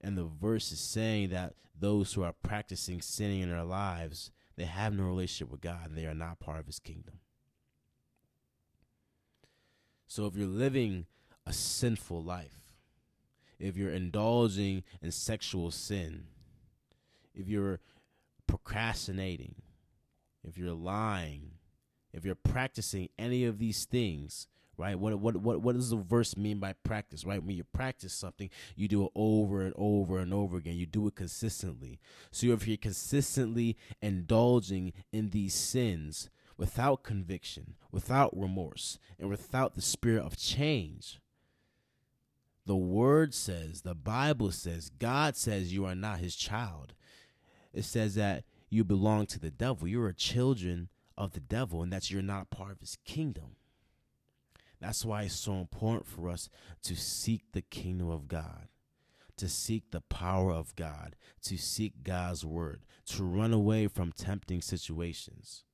And 0.01 0.17
the 0.17 0.25
verse 0.25 0.73
is 0.73 0.81
saying 0.81 1.29
that 1.31 1.55
those 1.79 2.15
who 2.15 2.23
are 2.23 2.33
practicing 2.33 3.03
sinning 3.03 3.41
in 3.41 3.51
their 3.51 3.65
lives, 3.65 4.31
they 4.57 4.65
have 4.65 4.95
no 4.95 5.05
relationship 5.05 5.51
with 5.51 5.61
God 5.61 5.89
and 5.89 5.99
they 5.99 6.07
are 6.07 6.15
not 6.15 6.41
part 6.41 6.61
of 6.61 6.67
his 6.67 6.79
kingdom. 6.79 7.19
So 10.07 10.25
if 10.27 10.35
you're 10.35 10.47
living 10.47 11.07
a 11.47 11.53
sinful 11.53 12.23
life, 12.23 12.73
if 13.59 13.77
you're 13.77 13.93
indulging 13.93 14.85
in 15.03 15.11
sexual 15.11 15.71
sin, 15.71 16.25
if 17.35 17.49
you're 17.49 17.81
procrastinating, 18.47 19.57
if 20.49 20.59
you're 20.59 20.73
lying, 20.73 21.53
if 22.13 22.25
you're 22.25 22.35
practicing 22.35 23.09
any 23.19 23.45
of 23.45 23.59
these 23.59 23.85
things, 23.85 24.49
right? 24.77 24.99
What 24.99 25.19
what 25.19 25.37
what 25.37 25.61
what 25.61 25.75
does 25.75 25.91
the 25.91 25.97
verse 25.97 26.37
mean 26.37 26.59
by 26.59 26.73
practice, 26.73 27.25
right? 27.25 27.43
When 27.43 27.57
you 27.57 27.65
practice 27.65 28.15
something, 28.15 28.49
you 28.77 28.89
do 28.89 29.05
it 29.05 29.11
over 29.15 29.63
and 29.63 29.75
over 29.77 30.19
and 30.19 30.33
over 30.33 30.57
again. 30.57 30.77
You 30.77 30.87
do 30.87 31.07
it 31.07 31.17
consistently. 31.17 32.01
So 32.31 32.47
if 32.49 32.67
you're 32.67 32.77
consistently 32.77 33.77
indulging 34.01 34.93
in 35.13 35.31
these 35.31 35.55
sins 35.55 36.31
without 36.57 37.03
conviction, 37.03 37.75
without 37.93 38.37
remorse, 38.37 38.99
and 39.19 39.29
without 39.29 39.75
the 39.75 39.83
spirit 39.83 40.25
of 40.25 40.37
change, 40.37 41.21
the 42.67 42.77
word 42.77 43.33
says, 43.33 43.83
the 43.83 43.95
Bible 43.95 44.51
says, 44.51 44.91
God 44.91 45.37
says 45.37 45.73
you 45.73 45.87
are 45.87 45.95
not 45.95 46.19
his 46.19 46.37
child. 46.37 46.95
It 47.73 47.85
says 47.85 48.15
that 48.17 48.45
you 48.71 48.85
belong 48.85 49.27
to 49.27 49.39
the 49.39 49.51
devil. 49.51 49.89
You're 49.89 50.09
a 50.09 50.15
children 50.15 50.89
of 51.17 51.33
the 51.33 51.41
devil, 51.41 51.83
and 51.83 51.93
that 51.93 52.11
you're 52.11 52.23
not 52.23 52.51
part 52.51 52.71
of 52.71 52.81
his 52.81 52.97
kingdom. 53.05 53.57
That's 54.81 55.05
why 55.05 55.23
it's 55.23 55.35
so 55.35 55.55
important 55.55 56.07
for 56.07 56.29
us 56.29 56.49
to 56.85 56.95
seek 56.95 57.43
the 57.53 57.63
kingdom 57.63 58.09
of 58.09 58.29
God, 58.29 58.69
to 59.37 59.49
seek 59.49 59.91
the 59.91 60.01
power 60.01 60.53
of 60.53 60.77
God, 60.77 61.17
to 61.43 61.59
seek 61.59 62.05
God's 62.05 62.45
word, 62.45 62.85
to 63.07 63.25
run 63.25 63.53
away 63.53 63.89
from 63.89 64.13
tempting 64.13 64.63
situations. 64.63 65.65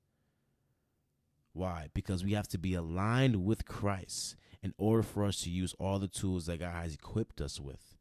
Why? 1.53 1.89
Because 1.95 2.25
we 2.25 2.33
have 2.33 2.49
to 2.49 2.59
be 2.59 2.75
aligned 2.75 3.45
with 3.45 3.67
Christ 3.67 4.37
in 4.63 4.73
order 4.79 5.03
for 5.03 5.25
us 5.25 5.41
to 5.43 5.51
use 5.51 5.75
all 5.79 5.99
the 5.99 6.09
tools 6.09 6.47
that 6.47 6.61
God 6.61 6.75
has 6.75 6.95
equipped 6.95 7.41
us 7.41 7.61
with 7.61 7.99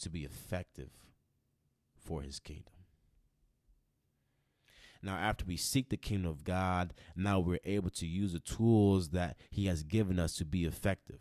to 0.00 0.10
be 0.10 0.24
effective 0.24 0.90
for 1.96 2.22
his 2.22 2.40
kingdom. 2.40 2.73
Now, 5.04 5.16
after 5.16 5.44
we 5.44 5.58
seek 5.58 5.90
the 5.90 5.98
kingdom 5.98 6.30
of 6.30 6.44
God, 6.44 6.94
now 7.14 7.38
we're 7.38 7.58
able 7.64 7.90
to 7.90 8.06
use 8.06 8.32
the 8.32 8.38
tools 8.38 9.10
that 9.10 9.36
He 9.50 9.66
has 9.66 9.82
given 9.82 10.18
us 10.18 10.34
to 10.36 10.46
be 10.46 10.64
effective. 10.64 11.20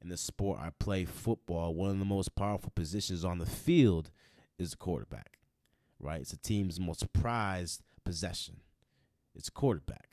In 0.00 0.08
the 0.08 0.16
sport 0.16 0.58
I 0.58 0.70
play, 0.78 1.04
football, 1.04 1.74
one 1.74 1.90
of 1.90 1.98
the 1.98 2.06
most 2.06 2.34
powerful 2.34 2.72
positions 2.74 3.22
on 3.22 3.38
the 3.38 3.46
field 3.46 4.10
is 4.58 4.70
the 4.70 4.78
quarterback, 4.78 5.38
right? 6.00 6.22
It's 6.22 6.32
a 6.32 6.38
team's 6.38 6.80
most 6.80 7.12
prized 7.12 7.82
possession. 8.04 8.60
It's 9.34 9.50
quarterback. 9.50 10.08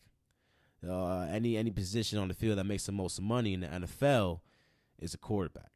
Uh, 0.87 1.27
any 1.31 1.55
any 1.55 1.71
position 1.71 2.17
on 2.19 2.27
the 2.27 2.33
field 2.33 2.57
that 2.57 2.65
makes 2.65 2.87
the 2.87 2.91
most 2.91 3.21
money 3.21 3.53
in 3.53 3.61
the 3.61 3.67
NFL 3.67 4.41
is 4.99 5.13
a 5.13 5.17
quarterback. 5.17 5.71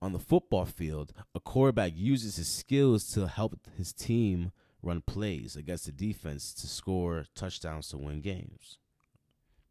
On 0.00 0.12
the 0.12 0.18
football 0.18 0.64
field, 0.64 1.12
a 1.34 1.40
quarterback 1.40 1.92
uses 1.94 2.36
his 2.36 2.48
skills 2.48 3.10
to 3.12 3.26
help 3.26 3.58
his 3.76 3.92
team 3.92 4.52
run 4.86 5.02
plays 5.02 5.56
against 5.56 5.86
the 5.86 5.92
defense 5.92 6.54
to 6.54 6.66
score 6.66 7.26
touchdowns 7.34 7.88
to 7.88 7.98
win 7.98 8.20
games. 8.20 8.78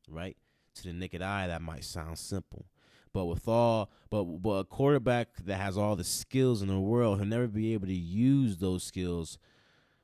Right? 0.07 0.37
To 0.75 0.83
the 0.83 0.93
naked 0.93 1.21
eye, 1.21 1.47
that 1.47 1.61
might 1.61 1.85
sound 1.85 2.19
simple. 2.19 2.65
But 3.13 3.25
with 3.25 3.47
all, 3.47 3.89
but 4.09 4.25
but 4.25 4.49
a 4.49 4.63
quarterback 4.65 5.29
that 5.45 5.55
has 5.55 5.77
all 5.77 5.95
the 5.95 6.03
skills 6.03 6.61
in 6.61 6.67
the 6.67 6.79
world, 6.79 7.17
he'll 7.17 7.27
never 7.27 7.47
be 7.47 7.73
able 7.73 7.87
to 7.87 7.93
use 7.93 8.57
those 8.57 8.83
skills 8.83 9.37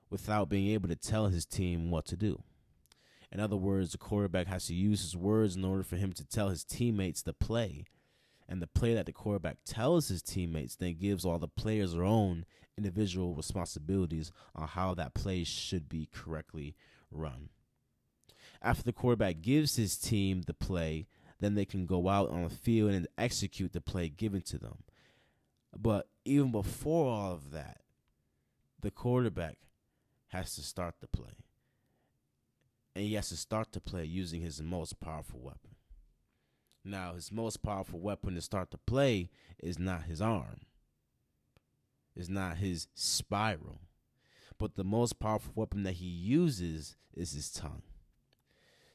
without 0.10 0.50
being 0.50 0.70
able 0.70 0.88
to 0.88 0.96
tell 0.96 1.28
his 1.28 1.46
team 1.46 1.92
what 1.92 2.06
to 2.06 2.16
do. 2.16 2.42
In 3.32 3.40
other 3.40 3.58
words, 3.58 3.92
the 3.92 3.98
quarterback 3.98 4.48
has 4.48 4.68
to 4.68 4.74
use 4.74 5.02
his 5.02 5.16
words 5.16 5.56
in 5.56 5.66
order 5.66 5.84
for 5.84 5.98
him 5.98 6.14
to 6.14 6.26
tell 6.26 6.50
his 6.50 6.64
teammates 6.64 7.22
the 7.22 7.34
play. 7.34 7.86
And 8.48 8.62
the 8.62 8.68
play 8.68 8.94
that 8.94 9.06
the 9.06 9.14
quarterback 9.14 9.58
tells 9.66 10.10
his 10.10 10.22
teammates 10.22 10.76
then 10.76 10.98
gives 11.00 11.24
all 11.24 11.40
the 11.40 11.48
players 11.48 11.94
their 11.94 12.04
own 12.04 12.46
individual 12.78 13.36
responsibilities 13.36 14.32
on 14.56 14.68
how 14.68 14.94
that 14.94 15.14
play 15.14 15.44
should 15.44 15.90
be 15.90 16.08
correctly 16.12 16.76
run. 17.12 17.50
After 18.62 18.84
the 18.84 18.94
quarterback 18.94 19.42
gives 19.42 19.76
his 19.76 19.98
team 19.98 20.44
the 20.44 20.54
play, 20.54 21.08
then 21.40 21.56
they 21.56 21.66
can 21.66 21.86
go 21.86 22.08
out 22.08 22.30
on 22.30 22.44
the 22.44 22.50
field 22.50 22.92
and 22.92 23.08
execute 23.18 23.74
the 23.74 23.82
play 23.82 24.10
given 24.10 24.42
to 24.44 24.58
them. 24.58 24.84
But 25.78 26.08
even 26.26 26.52
before 26.52 27.12
all 27.12 27.34
of 27.34 27.52
that, 27.52 27.82
the 28.80 28.92
quarterback 28.92 29.58
has 30.28 30.56
to 30.56 30.62
start 30.62 30.96
the 31.02 31.08
play. 31.08 31.46
And 32.96 33.06
he 33.06 33.14
has 33.14 33.30
to 33.30 33.38
start 33.38 33.72
the 33.72 33.80
play 33.80 34.06
using 34.06 34.42
his 34.42 34.62
most 34.62 35.00
powerful 35.00 35.40
weapon. 35.40 35.76
Now, 36.84 37.14
his 37.14 37.32
most 37.32 37.64
powerful 37.64 38.00
weapon 38.00 38.36
to 38.36 38.42
start 38.42 38.72
the 38.72 38.78
play 38.78 39.30
is 39.60 39.80
not 39.80 40.04
his 40.04 40.22
arm 40.22 40.62
is 42.16 42.30
not 42.30 42.58
his 42.58 42.88
spiral. 42.94 43.80
But 44.58 44.76
the 44.76 44.84
most 44.84 45.20
powerful 45.20 45.54
weapon 45.56 45.84
that 45.84 45.94
he 45.94 46.06
uses 46.06 46.96
is 47.16 47.34
his 47.34 47.52
tongue. 47.52 47.84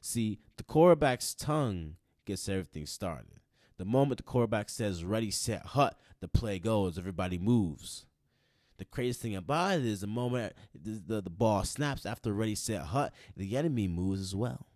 See, 0.01 0.39
the 0.55 0.63
quarterback's 0.63 1.33
tongue 1.33 1.95
gets 2.25 2.47
everything 2.47 2.85
started. 2.85 3.27
The 3.77 3.85
moment 3.85 4.17
the 4.17 4.23
quarterback 4.23 4.69
says 4.69 5.03
ready, 5.03 5.29
set, 5.29 5.65
hut, 5.65 5.99
the 6.19 6.27
play 6.27 6.59
goes, 6.59 6.97
everybody 6.97 7.37
moves. 7.37 8.05
The 8.77 8.85
craziest 8.85 9.21
thing 9.21 9.35
about 9.35 9.79
it 9.79 9.85
is 9.85 10.01
the 10.01 10.07
moment 10.07 10.53
the, 10.73 11.01
the, 11.05 11.21
the 11.21 11.29
ball 11.29 11.63
snaps 11.63 12.05
after 12.05 12.33
ready, 12.33 12.55
set, 12.55 12.83
hut, 12.83 13.13
the 13.35 13.57
enemy 13.57 13.87
moves 13.87 14.21
as 14.21 14.35
well. 14.35 14.67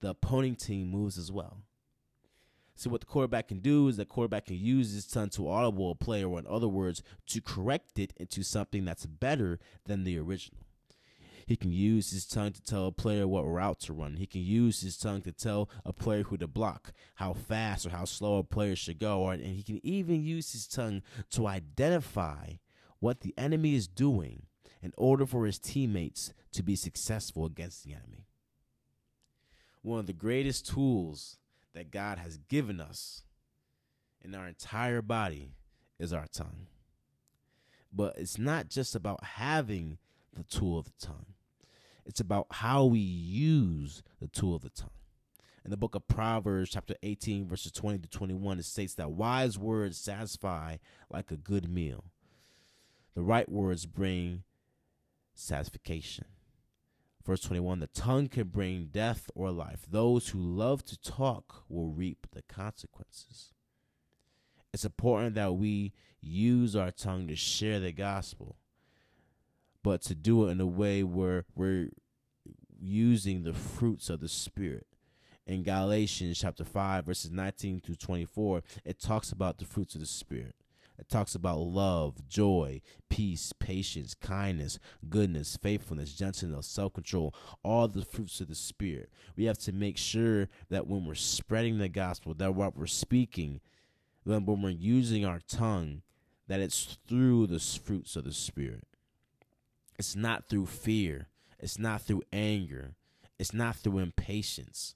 The 0.00 0.10
opposing 0.10 0.56
team 0.56 0.90
moves 0.90 1.16
as 1.16 1.32
well. 1.32 1.62
So 2.76 2.90
what 2.90 3.00
the 3.00 3.06
quarterback 3.06 3.48
can 3.48 3.60
do 3.60 3.88
is 3.88 3.96
the 3.96 4.04
quarterback 4.04 4.46
can 4.46 4.56
use 4.56 4.92
his 4.92 5.06
tongue 5.06 5.30
to 5.30 5.48
audible 5.48 5.90
a 5.90 5.94
play, 5.94 6.22
or 6.22 6.38
in 6.38 6.46
other 6.46 6.68
words, 6.68 7.02
to 7.28 7.40
correct 7.40 7.98
it 7.98 8.12
into 8.18 8.42
something 8.42 8.84
that's 8.84 9.06
better 9.06 9.58
than 9.86 10.04
the 10.04 10.18
original. 10.18 10.60
He 11.46 11.56
can 11.56 11.72
use 11.72 12.10
his 12.10 12.26
tongue 12.26 12.52
to 12.52 12.62
tell 12.62 12.86
a 12.86 12.92
player 12.92 13.26
what 13.26 13.42
route 13.42 13.80
to 13.80 13.94
run. 13.94 14.16
He 14.16 14.26
can 14.26 14.42
use 14.42 14.82
his 14.82 14.98
tongue 14.98 15.22
to 15.22 15.32
tell 15.32 15.70
a 15.86 15.92
player 15.92 16.24
who 16.24 16.36
to 16.36 16.46
block, 16.46 16.92
how 17.14 17.32
fast 17.32 17.86
or 17.86 17.90
how 17.90 18.04
slow 18.04 18.38
a 18.38 18.44
player 18.44 18.76
should 18.76 18.98
go, 18.98 19.28
and 19.28 19.42
he 19.42 19.62
can 19.62 19.80
even 19.82 20.22
use 20.22 20.52
his 20.52 20.66
tongue 20.66 21.02
to 21.30 21.46
identify 21.46 22.54
what 22.98 23.20
the 23.20 23.32
enemy 23.38 23.74
is 23.74 23.88
doing 23.88 24.42
in 24.82 24.92
order 24.98 25.24
for 25.24 25.46
his 25.46 25.58
teammates 25.58 26.34
to 26.52 26.62
be 26.62 26.76
successful 26.76 27.46
against 27.46 27.84
the 27.84 27.94
enemy. 27.94 28.26
One 29.82 30.00
of 30.00 30.06
the 30.06 30.12
greatest 30.12 30.66
tools 30.66 31.38
that 31.76 31.90
God 31.90 32.16
has 32.18 32.38
given 32.48 32.80
us 32.80 33.22
in 34.24 34.34
our 34.34 34.48
entire 34.48 35.02
body 35.02 35.50
is 35.98 36.10
our 36.10 36.26
tongue. 36.32 36.68
But 37.92 38.16
it's 38.16 38.38
not 38.38 38.68
just 38.70 38.94
about 38.94 39.22
having 39.22 39.98
the 40.32 40.42
tool 40.42 40.78
of 40.78 40.86
the 40.86 41.06
tongue. 41.06 41.34
It's 42.06 42.18
about 42.18 42.46
how 42.50 42.86
we 42.86 42.98
use 42.98 44.02
the 44.20 44.28
tool 44.28 44.56
of 44.56 44.62
the 44.62 44.70
tongue. 44.70 44.88
In 45.66 45.70
the 45.70 45.76
book 45.76 45.94
of 45.94 46.08
Proverbs, 46.08 46.70
chapter 46.70 46.94
18, 47.02 47.46
verses 47.46 47.72
20 47.72 47.98
to 47.98 48.08
21, 48.08 48.58
it 48.58 48.64
states 48.64 48.94
that 48.94 49.10
wise 49.10 49.58
words 49.58 49.98
satisfy 49.98 50.76
like 51.10 51.30
a 51.30 51.36
good 51.36 51.68
meal. 51.68 52.04
The 53.14 53.22
right 53.22 53.50
words 53.50 53.84
bring 53.84 54.44
satisfaction. 55.34 56.24
Verse 57.26 57.40
21 57.40 57.80
The 57.80 57.88
tongue 57.88 58.28
can 58.28 58.48
bring 58.48 58.86
death 58.86 59.28
or 59.34 59.50
life. 59.50 59.80
Those 59.90 60.28
who 60.28 60.38
love 60.38 60.84
to 60.86 60.98
talk 60.98 61.64
will 61.68 61.88
reap 61.88 62.28
the 62.32 62.42
consequences. 62.42 63.52
It's 64.72 64.84
important 64.84 65.34
that 65.34 65.54
we 65.54 65.92
use 66.20 66.76
our 66.76 66.92
tongue 66.92 67.26
to 67.28 67.34
share 67.34 67.80
the 67.80 67.92
gospel, 67.92 68.56
but 69.82 70.02
to 70.02 70.14
do 70.14 70.46
it 70.46 70.52
in 70.52 70.60
a 70.60 70.66
way 70.66 71.02
where 71.02 71.44
we're 71.54 71.90
using 72.78 73.42
the 73.42 73.54
fruits 73.54 74.08
of 74.08 74.20
the 74.20 74.28
Spirit. 74.28 74.86
In 75.46 75.62
Galatians 75.62 76.38
chapter 76.38 76.64
5, 76.64 77.06
verses 77.06 77.30
19 77.30 77.80
through 77.80 77.94
24, 77.96 78.62
it 78.84 79.00
talks 79.00 79.32
about 79.32 79.58
the 79.58 79.64
fruits 79.64 79.94
of 79.94 80.00
the 80.00 80.06
Spirit. 80.06 80.54
It 80.98 81.08
talks 81.08 81.34
about 81.34 81.58
love, 81.58 82.26
joy, 82.28 82.80
peace, 83.08 83.52
patience, 83.58 84.14
kindness, 84.14 84.78
goodness, 85.08 85.58
faithfulness, 85.60 86.14
gentleness, 86.14 86.66
self 86.66 86.94
control, 86.94 87.34
all 87.62 87.88
the 87.88 88.04
fruits 88.04 88.40
of 88.40 88.48
the 88.48 88.54
Spirit. 88.54 89.10
We 89.36 89.44
have 89.44 89.58
to 89.58 89.72
make 89.72 89.98
sure 89.98 90.48
that 90.70 90.86
when 90.86 91.04
we're 91.04 91.14
spreading 91.14 91.78
the 91.78 91.88
gospel, 91.88 92.34
that 92.34 92.54
what 92.54 92.76
we're 92.76 92.86
speaking, 92.86 93.60
when 94.24 94.44
we're 94.46 94.70
using 94.70 95.24
our 95.24 95.40
tongue, 95.46 96.02
that 96.48 96.60
it's 96.60 96.98
through 97.06 97.48
the 97.48 97.60
fruits 97.60 98.16
of 98.16 98.24
the 98.24 98.32
Spirit. 98.32 98.84
It's 99.98 100.16
not 100.16 100.48
through 100.48 100.66
fear, 100.66 101.28
it's 101.58 101.78
not 101.78 102.02
through 102.02 102.22
anger, 102.32 102.94
it's 103.38 103.52
not 103.52 103.76
through 103.76 103.98
impatience, 103.98 104.94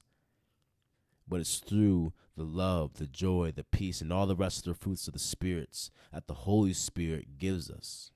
but 1.31 1.41
it's 1.41 1.59
through 1.59 2.13
the 2.37 2.45
love, 2.45 2.95
the 2.95 3.07
joy, 3.07 3.53
the 3.55 3.65
peace, 3.65 4.01
and 4.01 4.13
all 4.13 4.27
the 4.27 4.37
rest 4.37 4.67
of 4.67 4.73
the 4.73 4.79
fruits 4.79 5.07
of 5.07 5.15
the 5.15 5.19
spirits 5.19 5.91
that 6.13 6.27
the 6.27 6.35
Holy 6.35 6.73
Spirit 6.73 7.39
gives 7.39 7.71
us. 7.71 8.11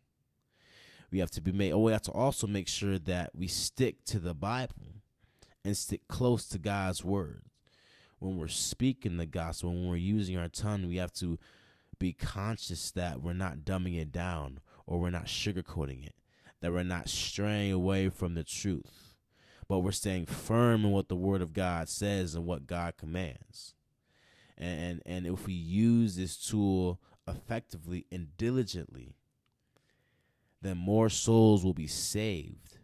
We 1.10 1.20
have 1.20 1.30
to 1.32 1.40
be 1.40 1.52
made. 1.52 1.72
Oh, 1.72 1.78
we 1.78 1.92
have 1.92 2.02
to 2.02 2.12
also 2.12 2.46
make 2.46 2.68
sure 2.68 2.98
that 2.98 3.30
we 3.34 3.46
stick 3.46 4.04
to 4.06 4.18
the 4.18 4.34
Bible 4.34 4.74
and 5.64 5.76
stick 5.76 6.08
close 6.08 6.46
to 6.48 6.58
God's 6.58 7.04
word. 7.04 7.42
When 8.18 8.36
we're 8.36 8.48
speaking 8.48 9.16
the 9.16 9.26
gospel, 9.26 9.70
when 9.70 9.88
we're 9.88 9.96
using 9.96 10.36
our 10.36 10.48
tongue, 10.48 10.88
we 10.88 10.96
have 10.96 11.12
to 11.14 11.38
be 11.98 12.12
conscious 12.12 12.90
that 12.92 13.22
we're 13.22 13.32
not 13.32 13.58
dumbing 13.58 14.00
it 14.00 14.10
down 14.10 14.60
or 14.86 14.98
we're 14.98 15.10
not 15.10 15.26
sugarcoating 15.26 16.04
it, 16.06 16.14
that 16.60 16.72
we're 16.72 16.82
not 16.82 17.08
straying 17.08 17.72
away 17.72 18.08
from 18.08 18.34
the 18.34 18.44
truth, 18.44 19.03
but 19.68 19.80
we're 19.80 19.92
staying 19.92 20.26
firm 20.26 20.84
in 20.84 20.90
what 20.90 21.08
the 21.08 21.16
Word 21.16 21.42
of 21.42 21.52
God 21.52 21.88
says 21.88 22.34
and 22.34 22.46
what 22.46 22.66
God 22.66 22.96
commands 22.96 23.74
and 24.56 25.02
and 25.04 25.26
if 25.26 25.46
we 25.46 25.54
use 25.54 26.16
this 26.16 26.36
tool 26.36 27.00
effectively 27.26 28.06
and 28.12 28.36
diligently 28.36 29.16
then 30.62 30.78
more 30.78 31.08
souls 31.08 31.64
will 31.64 31.74
be 31.74 31.86
saved 31.86 32.78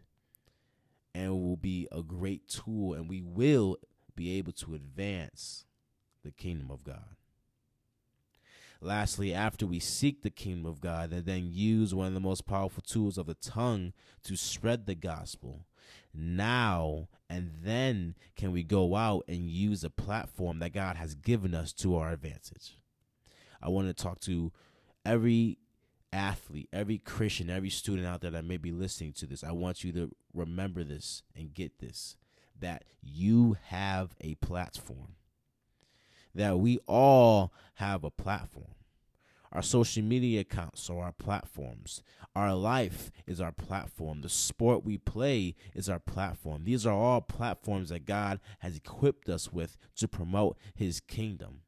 and 1.13 1.31
will 1.31 1.57
be 1.57 1.87
a 1.91 2.03
great 2.03 2.47
tool 2.47 2.93
and 2.93 3.09
we 3.09 3.21
will 3.21 3.77
be 4.15 4.37
able 4.37 4.51
to 4.51 4.75
advance 4.75 5.65
the 6.23 6.31
kingdom 6.31 6.69
of 6.69 6.83
God. 6.83 7.15
Lastly, 8.79 9.33
after 9.33 9.65
we 9.65 9.79
seek 9.79 10.21
the 10.21 10.29
kingdom 10.29 10.65
of 10.65 10.81
God 10.81 11.11
and 11.11 11.25
then 11.25 11.49
use 11.51 11.93
one 11.93 12.07
of 12.07 12.13
the 12.13 12.19
most 12.19 12.45
powerful 12.45 12.81
tools 12.81 13.17
of 13.17 13.27
the 13.27 13.35
tongue 13.35 13.93
to 14.23 14.35
spread 14.35 14.85
the 14.85 14.95
gospel, 14.95 15.65
now 16.13 17.07
and 17.29 17.51
then 17.63 18.15
can 18.35 18.51
we 18.51 18.63
go 18.63 18.95
out 18.95 19.23
and 19.27 19.49
use 19.49 19.83
a 19.83 19.89
platform 19.89 20.59
that 20.59 20.73
God 20.73 20.97
has 20.97 21.15
given 21.15 21.55
us 21.55 21.71
to 21.73 21.95
our 21.95 22.11
advantage. 22.11 22.77
I 23.61 23.69
want 23.69 23.87
to 23.87 23.93
talk 23.93 24.19
to 24.21 24.51
every 25.05 25.57
athlete, 26.11 26.67
every 26.73 26.97
Christian, 26.97 27.49
every 27.49 27.69
student 27.69 28.07
out 28.07 28.21
there 28.21 28.31
that 28.31 28.45
may 28.45 28.57
be 28.57 28.71
listening 28.71 29.13
to 29.13 29.27
this. 29.27 29.43
I 29.43 29.51
want 29.51 29.83
you 29.83 29.91
to 29.93 30.11
remember 30.33 30.83
this 30.83 31.23
and 31.35 31.53
get 31.53 31.79
this 31.79 32.17
that 32.59 32.83
you 33.01 33.57
have 33.67 34.15
a 34.21 34.35
platform. 34.35 35.15
That 36.33 36.59
we 36.59 36.79
all 36.87 37.51
have 37.75 38.03
a 38.03 38.11
platform. 38.11 38.75
Our 39.51 39.61
social 39.61 40.03
media 40.03 40.41
accounts 40.41 40.89
are 40.89 40.99
our 41.03 41.11
platforms. 41.11 42.03
Our 42.35 42.55
life 42.55 43.11
is 43.27 43.41
our 43.41 43.51
platform. 43.51 44.21
The 44.21 44.29
sport 44.29 44.85
we 44.85 44.97
play 44.97 45.55
is 45.75 45.89
our 45.89 45.99
platform. 45.99 46.63
These 46.63 46.85
are 46.85 46.93
all 46.93 47.19
platforms 47.19 47.89
that 47.89 48.05
God 48.05 48.39
has 48.59 48.77
equipped 48.77 49.27
us 49.27 49.51
with 49.51 49.75
to 49.97 50.07
promote 50.07 50.57
His 50.73 51.01
kingdom. 51.01 51.63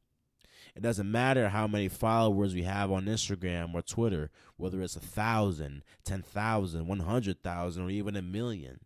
It 0.74 0.82
doesn't 0.82 1.10
matter 1.10 1.50
how 1.50 1.66
many 1.66 1.88
followers 1.88 2.54
we 2.54 2.62
have 2.62 2.90
on 2.90 3.04
Instagram 3.04 3.74
or 3.74 3.82
Twitter, 3.82 4.30
whether 4.56 4.80
it's 4.80 4.96
a 4.96 5.00
thousand, 5.00 5.84
ten 6.04 6.22
thousand, 6.22 6.86
one 6.86 7.00
hundred 7.00 7.42
thousand, 7.42 7.84
or 7.84 7.90
even 7.90 8.16
a 8.16 8.22
million. 8.22 8.80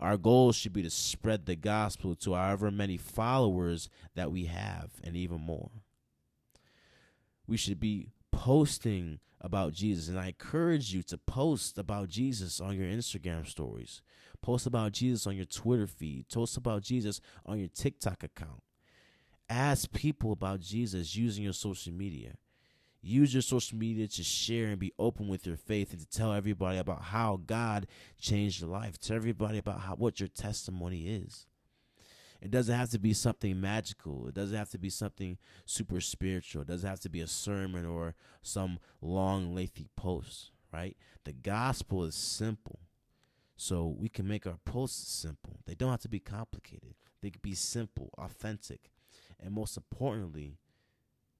Our 0.00 0.16
goal 0.16 0.52
should 0.52 0.72
be 0.72 0.82
to 0.82 0.90
spread 0.90 1.44
the 1.44 1.54
gospel 1.54 2.14
to 2.16 2.32
however 2.32 2.70
many 2.70 2.96
followers 2.96 3.90
that 4.14 4.32
we 4.32 4.46
have, 4.46 4.90
and 5.04 5.16
even 5.16 5.40
more. 5.42 5.70
We 7.46 7.58
should 7.58 7.78
be 7.78 8.08
posting 8.32 9.20
about 9.40 9.72
Jesus. 9.72 10.08
And 10.08 10.18
I 10.18 10.28
encourage 10.28 10.92
you 10.92 11.02
to 11.04 11.18
post 11.18 11.78
about 11.78 12.08
Jesus 12.08 12.60
on 12.60 12.76
your 12.76 12.86
Instagram 12.86 13.46
stories. 13.46 14.02
Post 14.40 14.66
about 14.66 14.92
Jesus 14.92 15.26
on 15.26 15.36
your 15.36 15.44
Twitter 15.44 15.86
feed. 15.86 16.28
Post 16.28 16.56
about 16.56 16.82
Jesus 16.82 17.20
on 17.46 17.58
your 17.58 17.68
TikTok 17.68 18.24
account. 18.24 18.62
Ask 19.48 19.92
people 19.92 20.32
about 20.32 20.60
Jesus 20.60 21.14
using 21.14 21.44
your 21.44 21.52
social 21.52 21.92
media. 21.92 22.34
Use 23.02 23.34
your 23.34 23.42
social 23.42 23.76
media 23.76 24.06
to 24.06 24.22
share 24.22 24.68
and 24.68 24.78
be 24.78 24.92
open 24.98 25.26
with 25.26 25.46
your 25.46 25.56
faith 25.56 25.92
and 25.92 26.00
to 26.00 26.08
tell 26.08 26.32
everybody 26.32 26.78
about 26.78 27.02
how 27.02 27.40
God 27.44 27.88
changed 28.20 28.60
your 28.60 28.70
life. 28.70 28.98
Tell 28.98 29.16
everybody 29.16 29.58
about 29.58 29.80
how, 29.80 29.94
what 29.96 30.20
your 30.20 30.28
testimony 30.28 31.08
is. 31.08 31.46
It 32.42 32.50
doesn't 32.50 32.74
have 32.76 32.90
to 32.90 32.98
be 32.98 33.14
something 33.14 33.60
magical. 33.60 34.26
It 34.26 34.34
doesn't 34.34 34.56
have 34.56 34.70
to 34.70 34.78
be 34.78 34.90
something 34.90 35.38
super 35.64 36.00
spiritual. 36.00 36.62
It 36.62 36.68
doesn't 36.68 36.88
have 36.88 36.98
to 37.00 37.08
be 37.08 37.20
a 37.20 37.28
sermon 37.28 37.86
or 37.86 38.16
some 38.42 38.80
long, 39.00 39.54
lengthy 39.54 39.86
post, 39.96 40.50
right? 40.72 40.96
The 41.22 41.32
gospel 41.32 42.02
is 42.02 42.16
simple. 42.16 42.80
So 43.56 43.94
we 43.96 44.08
can 44.08 44.26
make 44.26 44.44
our 44.44 44.58
posts 44.64 45.08
simple. 45.08 45.60
They 45.66 45.76
don't 45.76 45.92
have 45.92 46.00
to 46.00 46.08
be 46.08 46.18
complicated. 46.18 46.94
They 47.20 47.30
can 47.30 47.42
be 47.42 47.54
simple, 47.54 48.10
authentic, 48.18 48.90
and 49.38 49.54
most 49.54 49.76
importantly, 49.76 50.56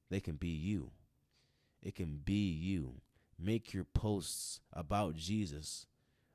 they 0.09 0.21
can 0.21 0.37
be 0.37 0.51
you. 0.51 0.93
It 1.83 1.97
can 1.97 2.21
be 2.25 2.53
you. 2.53 3.01
Make 3.37 3.75
your 3.75 3.83
posts 3.83 4.61
about 4.73 5.17
Jesus, 5.17 5.87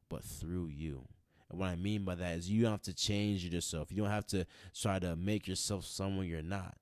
but 0.09 0.25
through 0.25 0.67
you. 0.67 1.07
And 1.49 1.59
what 1.59 1.69
I 1.69 1.75
mean 1.75 2.03
by 2.03 2.15
that 2.15 2.37
is 2.37 2.49
you 2.49 2.63
don't 2.63 2.71
have 2.71 2.81
to 2.83 2.93
change 2.93 3.45
yourself. 3.45 3.91
You 3.91 4.03
don't 4.03 4.11
have 4.11 4.27
to 4.27 4.45
try 4.79 4.99
to 4.99 5.15
make 5.15 5.47
yourself 5.47 5.85
someone 5.85 6.27
you're 6.27 6.41
not. 6.41 6.75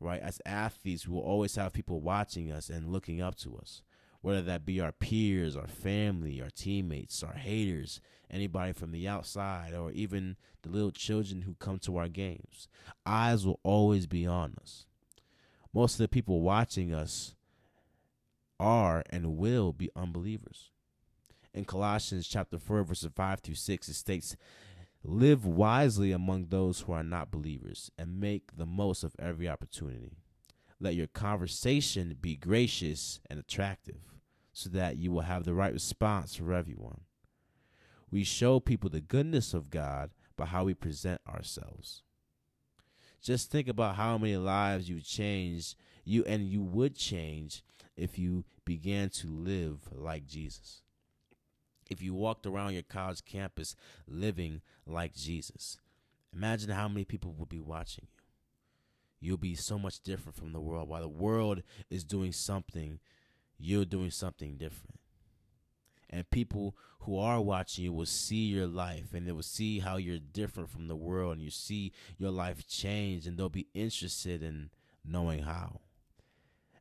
Right? 0.00 0.20
As 0.20 0.40
athletes, 0.46 1.08
we 1.08 1.14
will 1.14 1.22
always 1.22 1.56
have 1.56 1.72
people 1.72 2.00
watching 2.00 2.52
us 2.52 2.68
and 2.68 2.92
looking 2.92 3.20
up 3.20 3.36
to 3.36 3.56
us. 3.56 3.82
Whether 4.20 4.42
that 4.42 4.66
be 4.66 4.80
our 4.80 4.92
peers, 4.92 5.56
our 5.56 5.66
family, 5.66 6.42
our 6.42 6.50
teammates, 6.50 7.22
our 7.22 7.34
haters, 7.34 8.00
anybody 8.30 8.72
from 8.72 8.90
the 8.90 9.08
outside, 9.08 9.74
or 9.74 9.92
even 9.92 10.36
the 10.62 10.70
little 10.70 10.90
children 10.90 11.42
who 11.42 11.54
come 11.54 11.78
to 11.80 11.96
our 11.96 12.08
games. 12.08 12.68
Eyes 13.06 13.46
will 13.46 13.60
always 13.62 14.06
be 14.06 14.26
on 14.26 14.56
us. 14.60 14.86
Most 15.72 15.94
of 15.94 15.98
the 15.98 16.08
people 16.08 16.40
watching 16.40 16.92
us 16.92 17.34
are 18.58 19.04
and 19.08 19.36
will 19.36 19.72
be 19.72 19.90
unbelievers 19.94 20.70
in 21.58 21.64
Colossians 21.64 22.28
chapter 22.28 22.56
4, 22.56 22.84
verses 22.84 23.10
5 23.14 23.40
through 23.40 23.56
6, 23.56 23.88
it 23.88 23.94
states, 23.94 24.36
Live 25.02 25.44
wisely 25.44 26.12
among 26.12 26.46
those 26.46 26.80
who 26.80 26.92
are 26.92 27.02
not 27.02 27.32
believers 27.32 27.90
and 27.98 28.20
make 28.20 28.56
the 28.56 28.64
most 28.64 29.02
of 29.02 29.16
every 29.18 29.48
opportunity. 29.48 30.12
Let 30.80 30.94
your 30.94 31.08
conversation 31.08 32.16
be 32.20 32.36
gracious 32.36 33.20
and 33.28 33.40
attractive 33.40 33.96
so 34.52 34.70
that 34.70 34.98
you 34.98 35.10
will 35.10 35.22
have 35.22 35.44
the 35.44 35.52
right 35.52 35.72
response 35.72 36.36
for 36.36 36.52
everyone. 36.52 37.00
We 38.08 38.22
show 38.22 38.60
people 38.60 38.88
the 38.88 39.00
goodness 39.00 39.52
of 39.52 39.70
God 39.70 40.10
by 40.36 40.46
how 40.46 40.64
we 40.64 40.74
present 40.74 41.20
ourselves. 41.28 42.02
Just 43.20 43.50
think 43.50 43.66
about 43.66 43.96
how 43.96 44.16
many 44.16 44.36
lives 44.36 44.88
you 44.88 45.00
changed, 45.00 45.74
you 46.04 46.24
and 46.24 46.48
you 46.48 46.62
would 46.62 46.94
change 46.94 47.64
if 47.96 48.16
you 48.16 48.44
began 48.64 49.10
to 49.10 49.26
live 49.26 49.88
like 49.92 50.24
Jesus 50.24 50.82
if 51.88 52.02
you 52.02 52.14
walked 52.14 52.46
around 52.46 52.74
your 52.74 52.82
college 52.82 53.24
campus 53.24 53.74
living 54.06 54.60
like 54.86 55.14
Jesus. 55.14 55.78
Imagine 56.34 56.70
how 56.70 56.88
many 56.88 57.04
people 57.04 57.34
would 57.38 57.48
be 57.48 57.60
watching 57.60 58.06
you. 58.12 58.18
You'll 59.20 59.38
be 59.38 59.54
so 59.54 59.78
much 59.78 60.00
different 60.00 60.36
from 60.36 60.52
the 60.52 60.60
world. 60.60 60.88
While 60.88 61.02
the 61.02 61.08
world 61.08 61.62
is 61.90 62.04
doing 62.04 62.32
something, 62.32 63.00
you're 63.58 63.84
doing 63.84 64.10
something 64.10 64.56
different. 64.56 65.00
And 66.10 66.30
people 66.30 66.76
who 67.00 67.18
are 67.18 67.40
watching 67.40 67.84
you 67.84 67.92
will 67.92 68.06
see 68.06 68.46
your 68.46 68.66
life 68.66 69.12
and 69.12 69.26
they 69.26 69.32
will 69.32 69.42
see 69.42 69.80
how 69.80 69.96
you're 69.96 70.18
different 70.18 70.70
from 70.70 70.88
the 70.88 70.96
world 70.96 71.34
and 71.34 71.42
you 71.42 71.50
see 71.50 71.92
your 72.16 72.30
life 72.30 72.66
change 72.66 73.26
and 73.26 73.36
they'll 73.36 73.48
be 73.48 73.66
interested 73.74 74.42
in 74.42 74.70
knowing 75.04 75.42
how. 75.42 75.80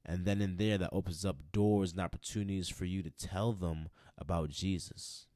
And 0.08 0.26
then 0.26 0.42
in 0.42 0.56
there, 0.56 0.78
that 0.78 0.94
opens 0.94 1.26
up 1.26 1.38
doors 1.52 1.92
and 1.92 2.00
opportunities 2.00 2.70
for 2.70 2.86
you 2.86 3.04
to 3.04 3.10
tell 3.10 3.52
them 3.52 3.90
about 4.18 4.50
Jesus. 4.50 5.28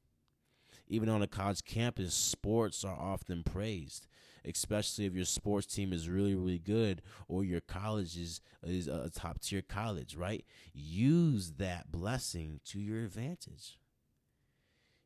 Even 0.88 1.10
on 1.10 1.22
a 1.22 1.28
college 1.28 1.64
campus, 1.66 2.14
sports 2.14 2.84
are 2.84 2.98
often 2.98 3.44
praised, 3.44 4.08
especially 4.46 5.06
if 5.06 5.14
your 5.14 5.26
sports 5.26 5.68
team 5.68 5.92
is 5.92 6.10
really, 6.10 6.36
really 6.36 6.60
good 6.60 7.02
or 7.28 7.44
your 7.44 7.62
college 7.62 8.18
is, 8.18 8.42
is 8.64 8.88
a 8.88 9.10
top 9.10 9.42
tier 9.42 9.62
college, 9.62 10.16
right? 10.16 10.46
Use 10.74 11.54
that 11.58 11.92
blessing 11.92 12.60
to 12.66 12.80
your 12.80 13.04
advantage. 13.04 13.78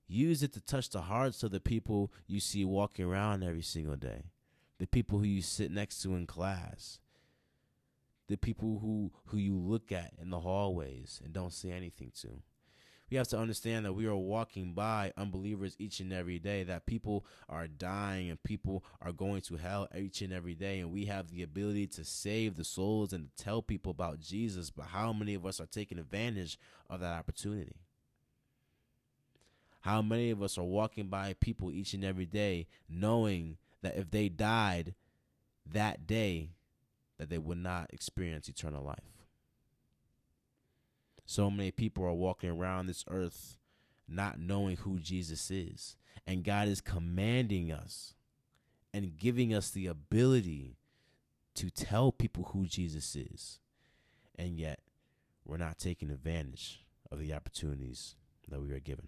Use 0.08 0.44
it 0.44 0.54
to 0.54 0.62
touch 0.62 0.90
the 0.90 1.02
hearts 1.02 1.42
of 1.42 1.52
the 1.52 1.60
people 1.60 2.12
you 2.28 2.40
see 2.40 2.64
walking 2.64 3.06
around 3.06 3.44
every 3.44 3.64
single 3.64 3.96
day, 3.96 4.26
the 4.78 4.86
people 4.86 5.18
who 5.18 5.26
you 5.26 5.42
sit 5.42 5.72
next 5.72 6.02
to 6.04 6.16
in 6.16 6.28
class, 6.28 7.00
the 8.28 8.38
people 8.38 8.80
who 8.80 9.12
who 9.26 9.38
you 9.38 9.56
look 9.56 9.92
at 9.92 10.14
in 10.22 10.30
the 10.30 10.40
hallways 10.40 11.22
and 11.24 11.34
don't 11.34 11.54
say 11.54 11.72
anything 11.72 12.12
to. 12.22 12.42
We 13.10 13.18
have 13.18 13.28
to 13.30 13.38
understand 13.38 13.86
that 13.86 13.94
we 13.94 14.08
are 14.08 14.16
walking 14.16 14.74
by 14.74 15.14
unbelievers 15.16 15.76
each 15.78 16.00
and 16.00 16.12
every 16.12 16.40
day, 16.40 16.64
that 16.64 16.88
people 16.88 17.24
are 17.48 17.68
dying 17.68 18.32
and 18.32 18.42
people 18.42 18.84
are 19.00 19.12
going 19.12 19.42
to 19.42 19.58
hell 19.58 19.88
each 19.96 20.22
and 20.22 20.34
every 20.34 20.56
day. 20.56 20.80
And 20.80 20.92
we 20.92 21.06
have 21.06 21.30
the 21.30 21.44
ability 21.44 21.86
to 21.88 22.04
save 22.04 22.56
the 22.56 22.64
souls 22.64 23.14
and 23.14 23.30
to 23.30 23.44
tell 23.44 23.62
people 23.62 23.92
about 23.92 24.20
Jesus. 24.20 24.72
But 24.72 24.88
how 24.88 25.14
many 25.14 25.36
of 25.36 25.46
us 25.46 25.60
are 25.60 25.68
taking 25.68 26.00
advantage 26.00 26.58
of 26.90 27.00
that 27.02 27.20
opportunity? 27.20 27.76
How 29.82 30.02
many 30.02 30.32
of 30.32 30.42
us 30.42 30.58
are 30.58 30.64
walking 30.64 31.08
by 31.08 31.36
people 31.40 31.72
each 31.72 31.94
and 31.94 32.04
every 32.04 32.26
day 32.26 32.66
knowing 32.90 33.58
that 33.84 33.96
if 33.96 34.10
they 34.10 34.30
died 34.30 34.96
that 35.72 36.08
day, 36.08 36.50
that 37.18 37.30
they 37.30 37.38
would 37.38 37.58
not 37.58 37.90
experience 37.94 38.48
eternal 38.50 38.84
life. 38.84 39.00
So 41.26 41.50
many 41.50 41.72
people 41.72 42.06
are 42.06 42.14
walking 42.14 42.50
around 42.50 42.88
this 42.88 43.04
earth 43.10 43.58
not 44.08 44.40
knowing 44.40 44.78
who 44.78 45.00
Jesus 45.00 45.50
is. 45.50 45.96
And 46.28 46.44
God 46.44 46.68
is 46.68 46.82
commanding 46.82 47.72
us 47.72 48.14
and 48.94 49.18
giving 49.18 49.54
us 49.54 49.70
the 49.70 49.88
ability 49.88 50.78
to 51.56 51.70
tell 51.70 52.12
people 52.12 52.52
who 52.54 52.66
Jesus 52.66 53.16
is. 53.16 53.60
And 54.38 54.58
yet, 54.58 54.80
we're 55.46 55.58
not 55.58 55.78
taking 55.78 56.10
advantage 56.10 56.84
of 57.12 57.20
the 57.20 57.34
opportunities 57.34 58.16
that 58.50 58.62
we 58.62 58.72
are 58.72 58.80
given 58.80 59.08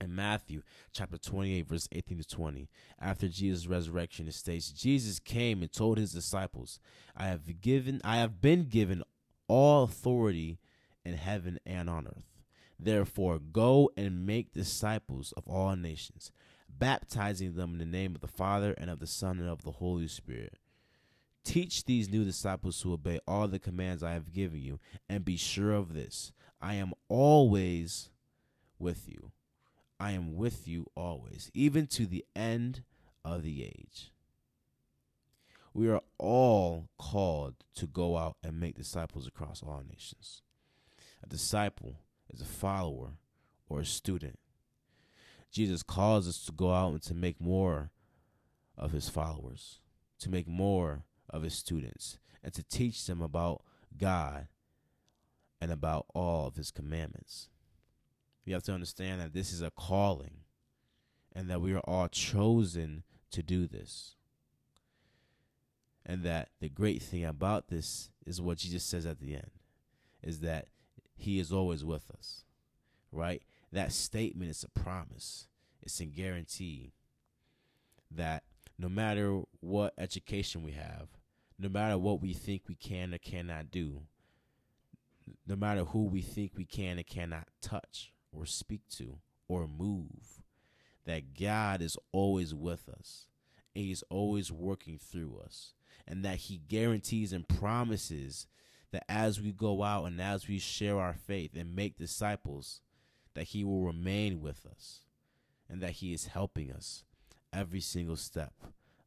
in 0.00 0.14
Matthew 0.14 0.62
chapter 0.92 1.18
28, 1.18 1.66
verse 1.66 1.88
18 1.92 2.18
to 2.18 2.24
20, 2.24 2.68
after 3.00 3.28
Jesus' 3.28 3.66
resurrection, 3.66 4.28
it 4.28 4.34
states, 4.34 4.70
Jesus 4.70 5.18
came 5.18 5.62
and 5.62 5.70
told 5.70 5.98
his 5.98 6.12
disciples, 6.12 6.80
I 7.16 7.26
have 7.26 7.60
given 7.60 8.00
I 8.02 8.16
have 8.16 8.40
been 8.40 8.64
given 8.64 9.02
all 9.48 9.84
authority 9.84 10.58
in 11.04 11.14
heaven 11.14 11.58
and 11.66 11.90
on 11.90 12.06
earth. 12.06 12.42
Therefore, 12.78 13.38
go 13.38 13.90
and 13.96 14.26
make 14.26 14.52
disciples 14.52 15.32
of 15.36 15.46
all 15.46 15.76
nations, 15.76 16.32
baptizing 16.68 17.54
them 17.54 17.72
in 17.72 17.78
the 17.78 17.84
name 17.84 18.14
of 18.14 18.22
the 18.22 18.28
Father 18.28 18.74
and 18.78 18.88
of 18.88 19.00
the 19.00 19.06
Son 19.06 19.38
and 19.38 19.48
of 19.48 19.62
the 19.62 19.72
Holy 19.72 20.08
Spirit. 20.08 20.54
Teach 21.44 21.84
these 21.84 22.08
new 22.08 22.24
disciples 22.24 22.80
to 22.80 22.92
obey 22.92 23.18
all 23.26 23.48
the 23.48 23.58
commands 23.58 24.02
I 24.02 24.12
have 24.12 24.32
given 24.32 24.60
you, 24.60 24.78
and 25.08 25.24
be 25.24 25.36
sure 25.36 25.72
of 25.72 25.94
this 25.94 26.32
I 26.60 26.74
am 26.74 26.92
always 27.08 28.10
with 28.78 29.08
you 29.08 29.32
I 30.00 30.12
am 30.12 30.34
with 30.34 30.66
you 30.66 30.86
always, 30.96 31.50
even 31.52 31.86
to 31.88 32.06
the 32.06 32.24
end 32.34 32.82
of 33.22 33.42
the 33.42 33.64
age. 33.64 34.10
We 35.74 35.90
are 35.90 36.00
all 36.18 36.88
called 36.98 37.56
to 37.76 37.86
go 37.86 38.16
out 38.16 38.36
and 38.42 38.58
make 38.58 38.76
disciples 38.76 39.26
across 39.26 39.62
all 39.62 39.84
nations. 39.86 40.40
A 41.22 41.28
disciple 41.28 41.96
is 42.32 42.40
a 42.40 42.46
follower 42.46 43.18
or 43.68 43.80
a 43.80 43.84
student. 43.84 44.38
Jesus 45.52 45.82
calls 45.82 46.26
us 46.26 46.44
to 46.46 46.52
go 46.52 46.72
out 46.72 46.92
and 46.92 47.02
to 47.02 47.14
make 47.14 47.38
more 47.38 47.90
of 48.78 48.92
his 48.92 49.10
followers, 49.10 49.80
to 50.20 50.30
make 50.30 50.48
more 50.48 51.04
of 51.28 51.42
his 51.42 51.54
students, 51.54 52.18
and 52.42 52.54
to 52.54 52.62
teach 52.62 53.04
them 53.04 53.20
about 53.20 53.62
God 53.98 54.48
and 55.60 55.70
about 55.70 56.06
all 56.14 56.46
of 56.46 56.56
his 56.56 56.70
commandments. 56.70 57.50
You 58.44 58.54
have 58.54 58.62
to 58.64 58.72
understand 58.72 59.20
that 59.20 59.32
this 59.32 59.52
is 59.52 59.62
a 59.62 59.70
calling 59.70 60.38
and 61.34 61.48
that 61.50 61.60
we 61.60 61.72
are 61.72 61.80
all 61.80 62.08
chosen 62.08 63.04
to 63.30 63.42
do 63.42 63.66
this. 63.66 64.16
And 66.04 66.22
that 66.24 66.48
the 66.60 66.68
great 66.68 67.02
thing 67.02 67.24
about 67.24 67.68
this 67.68 68.10
is 68.26 68.40
what 68.40 68.58
Jesus 68.58 68.82
says 68.82 69.06
at 69.06 69.20
the 69.20 69.34
end 69.34 69.50
is 70.22 70.40
that 70.40 70.66
he 71.14 71.38
is 71.38 71.52
always 71.52 71.84
with 71.84 72.10
us. 72.10 72.44
Right? 73.12 73.42
That 73.72 73.92
statement 73.92 74.50
is 74.50 74.64
a 74.64 74.80
promise. 74.80 75.46
It's 75.82 76.00
a 76.00 76.06
guarantee 76.06 76.92
that 78.10 78.42
no 78.78 78.88
matter 78.88 79.42
what 79.60 79.94
education 79.98 80.62
we 80.62 80.72
have, 80.72 81.08
no 81.58 81.68
matter 81.68 81.98
what 81.98 82.20
we 82.20 82.32
think 82.32 82.62
we 82.66 82.74
can 82.74 83.14
or 83.14 83.18
cannot 83.18 83.70
do, 83.70 84.02
no 85.46 85.54
matter 85.54 85.84
who 85.84 86.04
we 86.04 86.22
think 86.22 86.52
we 86.56 86.64
can 86.64 86.98
and 86.98 87.06
cannot 87.06 87.46
touch, 87.60 88.12
or 88.32 88.46
speak 88.46 88.82
to 88.96 89.18
or 89.48 89.66
move. 89.66 90.42
That 91.06 91.38
God 91.38 91.82
is 91.82 91.96
always 92.12 92.54
with 92.54 92.88
us. 92.88 93.26
And 93.74 93.84
he's 93.84 94.04
always 94.10 94.52
working 94.52 94.98
through 94.98 95.40
us. 95.44 95.72
And 96.06 96.24
that 96.24 96.36
he 96.36 96.60
guarantees 96.68 97.32
and 97.32 97.48
promises 97.48 98.46
that 98.92 99.04
as 99.08 99.40
we 99.40 99.52
go 99.52 99.82
out 99.82 100.04
and 100.04 100.20
as 100.20 100.48
we 100.48 100.58
share 100.58 100.98
our 100.98 101.14
faith 101.14 101.56
and 101.56 101.74
make 101.74 101.96
disciples, 101.96 102.80
that 103.34 103.44
he 103.44 103.64
will 103.64 103.82
remain 103.82 104.40
with 104.40 104.66
us 104.66 105.00
and 105.68 105.80
that 105.80 105.92
he 105.92 106.12
is 106.12 106.26
helping 106.26 106.72
us 106.72 107.04
every 107.52 107.80
single 107.80 108.16
step 108.16 108.52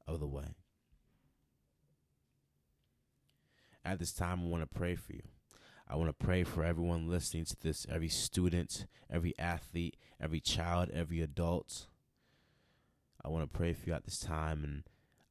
of 0.07 0.19
the 0.19 0.27
way. 0.27 0.55
At 3.85 3.99
this 3.99 4.13
time, 4.13 4.41
I 4.41 4.45
want 4.45 4.63
to 4.63 4.79
pray 4.79 4.95
for 4.95 5.13
you. 5.13 5.23
I 5.93 5.95
want 5.95 6.09
to 6.09 6.25
pray 6.25 6.43
for 6.43 6.63
everyone 6.63 7.07
listening 7.07 7.45
to 7.45 7.55
this, 7.61 7.85
every 7.87 8.09
student, 8.09 8.87
every 9.11 9.35
athlete, 9.37 9.95
every 10.19 10.39
child, 10.39 10.89
every 10.91 11.21
adult. 11.21 11.85
I 13.23 13.29
want 13.29 13.43
to 13.43 13.57
pray 13.57 13.73
for 13.73 13.89
you 13.89 13.93
at 13.93 14.03
this 14.03 14.17
time, 14.17 14.63
and 14.63 14.83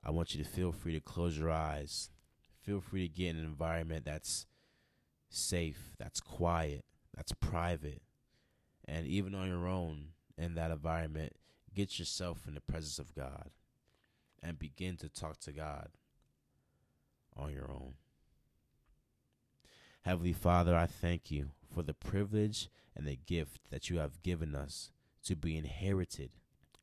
I 0.05 0.12
want 0.12 0.37
you 0.37 0.44
to 0.44 0.48
feel 0.48 0.70
free 0.70 0.92
to 0.92 1.01
close 1.01 1.37
your 1.37 1.51
eyes. 1.51 2.11
Feel 2.61 2.81
free 2.81 3.09
to 3.09 3.12
get 3.12 3.31
in 3.31 3.38
an 3.38 3.44
environment 3.44 4.05
that's 4.05 4.46
safe, 5.29 5.96
that's 5.98 6.20
quiet, 6.20 6.85
that's 7.12 7.33
private. 7.33 8.03
And 8.85 9.05
even 9.09 9.35
on 9.35 9.48
your 9.48 9.66
own 9.66 10.11
in 10.38 10.55
that 10.55 10.70
environment, 10.70 11.33
get 11.75 11.98
yourself 11.98 12.46
in 12.46 12.55
the 12.55 12.61
presence 12.61 13.01
of 13.01 13.12
God 13.16 13.51
and 14.40 14.61
begin 14.61 14.96
to 14.98 15.09
talk 15.09 15.40
to 15.40 15.51
God 15.51 15.88
on 17.37 17.53
your 17.53 17.68
own. 17.68 17.94
Heavenly 20.03 20.33
Father, 20.33 20.75
I 20.75 20.87
thank 20.87 21.31
you 21.31 21.51
for 21.73 21.83
the 21.83 21.95
privilege 21.95 22.69
and 22.97 23.07
the 23.07 23.19
gift 23.25 23.61
that 23.71 23.88
you 23.88 23.99
have 23.99 24.23
given 24.23 24.55
us 24.55 24.91
to 25.25 25.37
be 25.37 25.57
inherited 25.57 26.31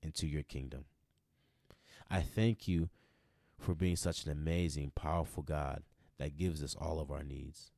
into 0.01 0.25
your 0.25 0.43
kingdom. 0.43 0.85
I 2.09 2.21
thank 2.21 2.67
you 2.67 2.89
for 3.57 3.75
being 3.75 3.97
such 3.97 4.25
an 4.25 4.31
amazing, 4.31 4.93
powerful 4.95 5.43
God 5.43 5.83
that 6.17 6.37
gives 6.37 6.63
us 6.63 6.75
all 6.79 6.99
of 6.99 7.11
our 7.11 7.23
needs. 7.23 7.71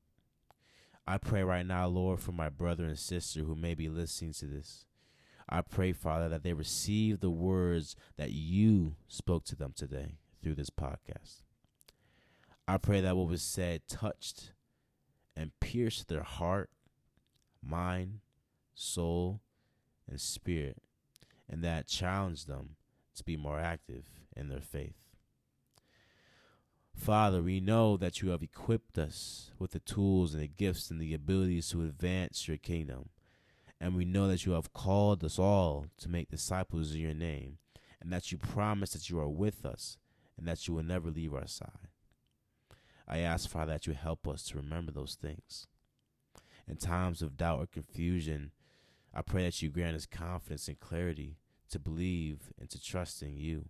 I 1.08 1.18
pray 1.18 1.42
right 1.42 1.66
now, 1.66 1.88
Lord, 1.88 2.20
for 2.20 2.32
my 2.32 2.50
brother 2.50 2.86
and 2.86 2.98
sister 2.98 3.42
who 3.42 3.56
may 3.56 3.74
be 3.74 3.90
listening 3.90 4.34
to 4.34 4.46
this. 4.46 4.86
I 5.50 5.62
pray, 5.62 5.92
Father, 5.92 6.30
that 6.30 6.44
they 6.44 6.54
receive 6.54 7.20
the 7.20 7.32
words 7.32 7.96
that 8.16 8.32
you 8.32 8.96
spoke 9.08 9.44
to 9.46 9.56
them 9.56 9.74
today 9.76 10.20
through 10.42 10.56
this 10.56 10.70
podcast. 10.70 11.42
I 12.68 12.78
pray 12.78 13.02
that 13.02 13.18
what 13.18 13.28
was 13.28 13.42
said 13.42 13.82
touched 13.88 14.52
and 15.36 15.60
pierce 15.60 16.04
their 16.04 16.24
heart, 16.24 16.70
mind, 17.63 18.20
soul, 18.74 19.41
and 20.10 20.20
spirit, 20.20 20.82
and 21.50 21.63
that 21.63 21.88
challenge 21.88 22.46
them 22.46 22.76
to 23.15 23.24
be 23.24 23.38
more 23.38 23.60
active 23.60 24.06
in 24.36 24.50
their 24.50 24.62
faith. 24.62 24.96
Father, 26.94 27.41
we 27.41 27.60
know 27.60 27.98
that 27.98 28.22
you 28.22 28.30
have 28.30 28.44
equipped 28.44 28.98
us 28.98 29.52
with 29.58 29.72
the 29.72 29.80
tools 29.80 30.34
and 30.34 30.44
the 30.44 30.48
gifts 30.48 30.91
and 30.91 31.00
the 31.00 31.13
abilities 31.13 31.70
to 31.70 31.82
advance 31.82 32.48
your 32.48 32.58
kingdom. 32.58 33.10
And 33.80 33.96
we 33.96 34.06
know 34.06 34.28
that 34.28 34.46
you 34.46 34.52
have 34.52 34.74
called 34.74 35.24
us 35.24 35.39
all 35.39 35.88
to 35.98 36.10
make 36.10 36.30
disciples 36.30 36.91
of 36.91 36.98
your 36.98 37.13
name, 37.13 37.58
and 38.02 38.12
that 38.12 38.32
you 38.32 38.38
promise 38.38 38.94
that 38.94 39.10
you 39.10 39.20
are 39.20 39.30
with 39.30 39.65
us 39.65 39.98
and 40.38 40.48
that 40.48 40.67
you 40.67 40.74
will 40.74 40.84
never 40.84 41.10
leave 41.10 41.34
our 41.34 41.48
side. 41.48 41.91
I 43.12 43.19
ask, 43.19 43.50
Father, 43.50 43.74
that 43.74 43.86
you 43.86 43.93
help 43.93 44.26
us 44.26 44.43
to 44.45 44.58
remember 44.58 44.91
those 44.91 45.17
things. 45.21 45.67
In 46.65 46.78
times 46.78 47.21
of 47.21 47.36
doubt 47.36 47.60
or 47.60 47.67
confusion, 47.67 48.52
I 49.13 49.21
pray 49.21 49.43
that 49.43 49.62
you 49.62 49.69
grant 49.69 49.97
us 49.97 50.06
confidence 50.06 50.69
and 50.69 50.80
clarity 50.80 51.36
to 51.71 51.80
believe 51.80 52.54
and 52.58 52.69
to 52.69 52.82
trust 52.82 53.21
in 53.21 53.36
you. 53.36 53.65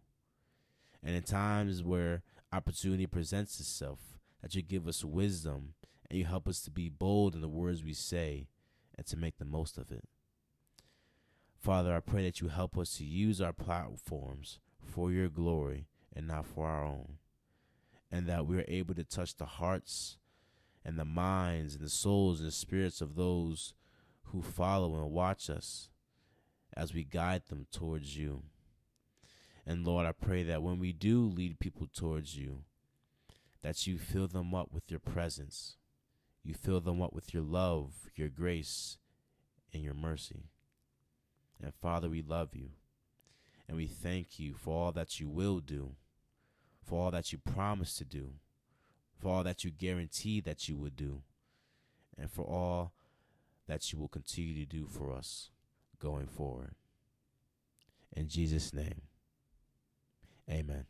And 1.04 1.16
in 1.16 1.24
times 1.24 1.82
where 1.82 2.22
opportunity 2.54 3.08
presents 3.08 3.60
itself, 3.60 4.00
that 4.44 4.54
you 4.54 4.62
give 4.62 4.88
us 4.88 5.04
wisdom 5.04 5.74
and 6.08 6.20
you 6.20 6.26
help 6.26 6.48
us 6.48 6.62
to 6.62 6.72
be 6.72 6.90
bold 6.90 7.34
in 7.34 7.42
the 7.42 7.50
words 7.50 7.84
we 7.84 7.94
say 7.94 8.48
and 8.96 9.08
to 9.08 9.18
make 9.18 9.40
the 9.40 9.46
most 9.46 9.80
of 9.80 9.92
it. 9.92 10.04
Father, 11.60 11.96
I 11.96 12.00
pray 12.00 12.24
that 12.26 12.42
you 12.42 12.50
help 12.50 12.78
us 12.78 12.98
to 12.98 13.06
use 13.06 13.42
our 13.42 13.54
platforms 13.54 14.60
for 14.84 15.12
your 15.12 15.30
glory 15.30 15.88
and 16.16 16.28
not 16.28 16.46
for 16.46 16.68
our 16.68 16.84
own, 16.84 17.18
and 18.12 18.28
that 18.28 18.46
we 18.46 18.58
are 18.58 18.66
able 18.68 18.94
to 18.96 19.04
touch 19.04 19.36
the 19.36 19.46
hearts 19.46 20.18
and 20.84 20.98
the 20.98 21.06
minds 21.06 21.76
and 21.76 21.84
the 21.84 21.90
souls 21.90 22.40
and 22.40 22.48
the 22.48 22.52
spirits 22.52 23.02
of 23.02 23.16
those 23.16 23.74
who 24.26 24.42
follow 24.42 24.96
and 24.96 25.12
watch 25.12 25.50
us 25.50 25.90
as 26.76 26.94
we 26.94 27.04
guide 27.04 27.44
them 27.48 27.68
towards 27.72 28.18
you. 28.18 28.44
And 29.66 29.86
Lord, 29.86 30.06
I 30.06 30.12
pray 30.12 30.44
that 30.44 30.64
when 30.64 30.80
we 30.80 30.92
do 30.92 31.22
lead 31.26 31.60
people 31.60 31.88
towards 31.94 32.36
you, 32.36 32.64
that 33.62 33.86
you 33.86 33.98
fill 33.98 34.28
them 34.28 34.56
up 34.56 34.70
with 34.74 34.90
your 34.90 35.00
presence. 35.00 35.78
You 36.44 36.54
fill 36.54 36.82
them 36.82 37.02
up 37.02 37.14
with 37.14 37.34
your 37.34 37.44
love, 37.44 38.10
your 38.16 38.30
grace, 38.30 38.98
and 39.74 39.84
your 39.84 39.94
mercy. 39.94 40.46
And 41.62 41.74
Father, 41.76 42.10
we 42.10 42.24
love 42.24 42.56
you. 42.56 42.70
And 43.68 43.78
we 43.78 43.86
thank 43.86 44.40
you 44.40 44.56
for 44.56 44.86
all 44.86 44.92
that 44.94 45.20
you 45.20 45.30
will 45.30 45.60
do, 45.60 45.92
for 46.84 47.06
all 47.06 47.12
that 47.12 47.32
you 47.32 47.38
promised 47.38 47.98
to 48.00 48.06
do, 48.06 48.34
for 49.18 49.30
all 49.30 49.44
that 49.44 49.64
you 49.64 49.72
guarantee 49.72 50.42
that 50.42 50.68
you 50.68 50.78
would 50.78 50.96
do, 50.96 51.22
and 52.18 52.30
for 52.30 52.44
all 52.44 52.94
that 53.68 53.92
you 53.92 54.00
will 54.00 54.08
continue 54.08 54.54
to 54.54 54.66
do 54.66 54.86
for 54.88 55.14
us 55.14 55.50
going 56.00 56.28
forward. 56.28 56.76
In 58.16 58.28
Jesus' 58.28 58.74
name, 58.74 59.02
amen. 60.50 60.86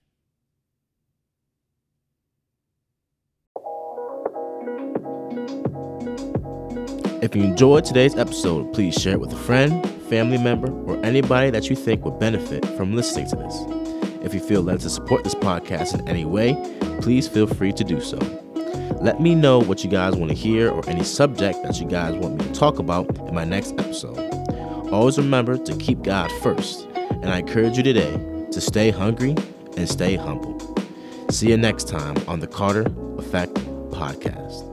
If 7.21 7.35
you 7.35 7.43
enjoyed 7.43 7.85
today's 7.85 8.15
episode, 8.15 8.73
please 8.73 8.95
share 8.95 9.13
it 9.13 9.19
with 9.19 9.31
a 9.31 9.35
friend, 9.35 9.87
family 10.09 10.39
member, 10.39 10.71
or 10.91 10.97
anybody 11.05 11.51
that 11.51 11.69
you 11.69 11.75
think 11.75 12.03
would 12.03 12.17
benefit 12.17 12.65
from 12.65 12.95
listening 12.95 13.29
to 13.29 13.35
this. 13.35 13.80
If 14.23 14.33
you 14.33 14.39
feel 14.39 14.61
led 14.61 14.79
to 14.81 14.89
support 14.89 15.23
this 15.23 15.35
podcast 15.35 15.99
in 15.99 16.07
any 16.07 16.25
way, 16.25 16.55
please 17.01 17.27
feel 17.27 17.47
free 17.47 17.73
to 17.73 17.83
do 17.83 18.01
so. 18.01 18.17
Let 19.01 19.19
me 19.19 19.33
know 19.33 19.59
what 19.59 19.83
you 19.83 19.89
guys 19.89 20.15
want 20.15 20.29
to 20.29 20.37
hear 20.37 20.69
or 20.69 20.87
any 20.87 21.03
subject 21.03 21.63
that 21.63 21.79
you 21.79 21.87
guys 21.87 22.13
want 22.15 22.37
me 22.37 22.45
to 22.45 22.53
talk 22.53 22.77
about 22.77 23.07
in 23.27 23.33
my 23.33 23.43
next 23.43 23.73
episode. 23.79 24.17
Always 24.91 25.17
remember 25.17 25.57
to 25.57 25.75
keep 25.77 26.03
God 26.03 26.31
first, 26.43 26.87
and 26.95 27.29
I 27.29 27.39
encourage 27.39 27.77
you 27.77 27.83
today 27.83 28.11
to 28.51 28.61
stay 28.61 28.91
hungry 28.91 29.35
and 29.77 29.89
stay 29.89 30.15
humble. 30.15 30.59
See 31.29 31.49
you 31.49 31.57
next 31.57 31.87
time 31.87 32.15
on 32.27 32.41
the 32.41 32.47
Carter 32.47 32.85
Effect 33.17 33.55
Podcast. 33.89 34.70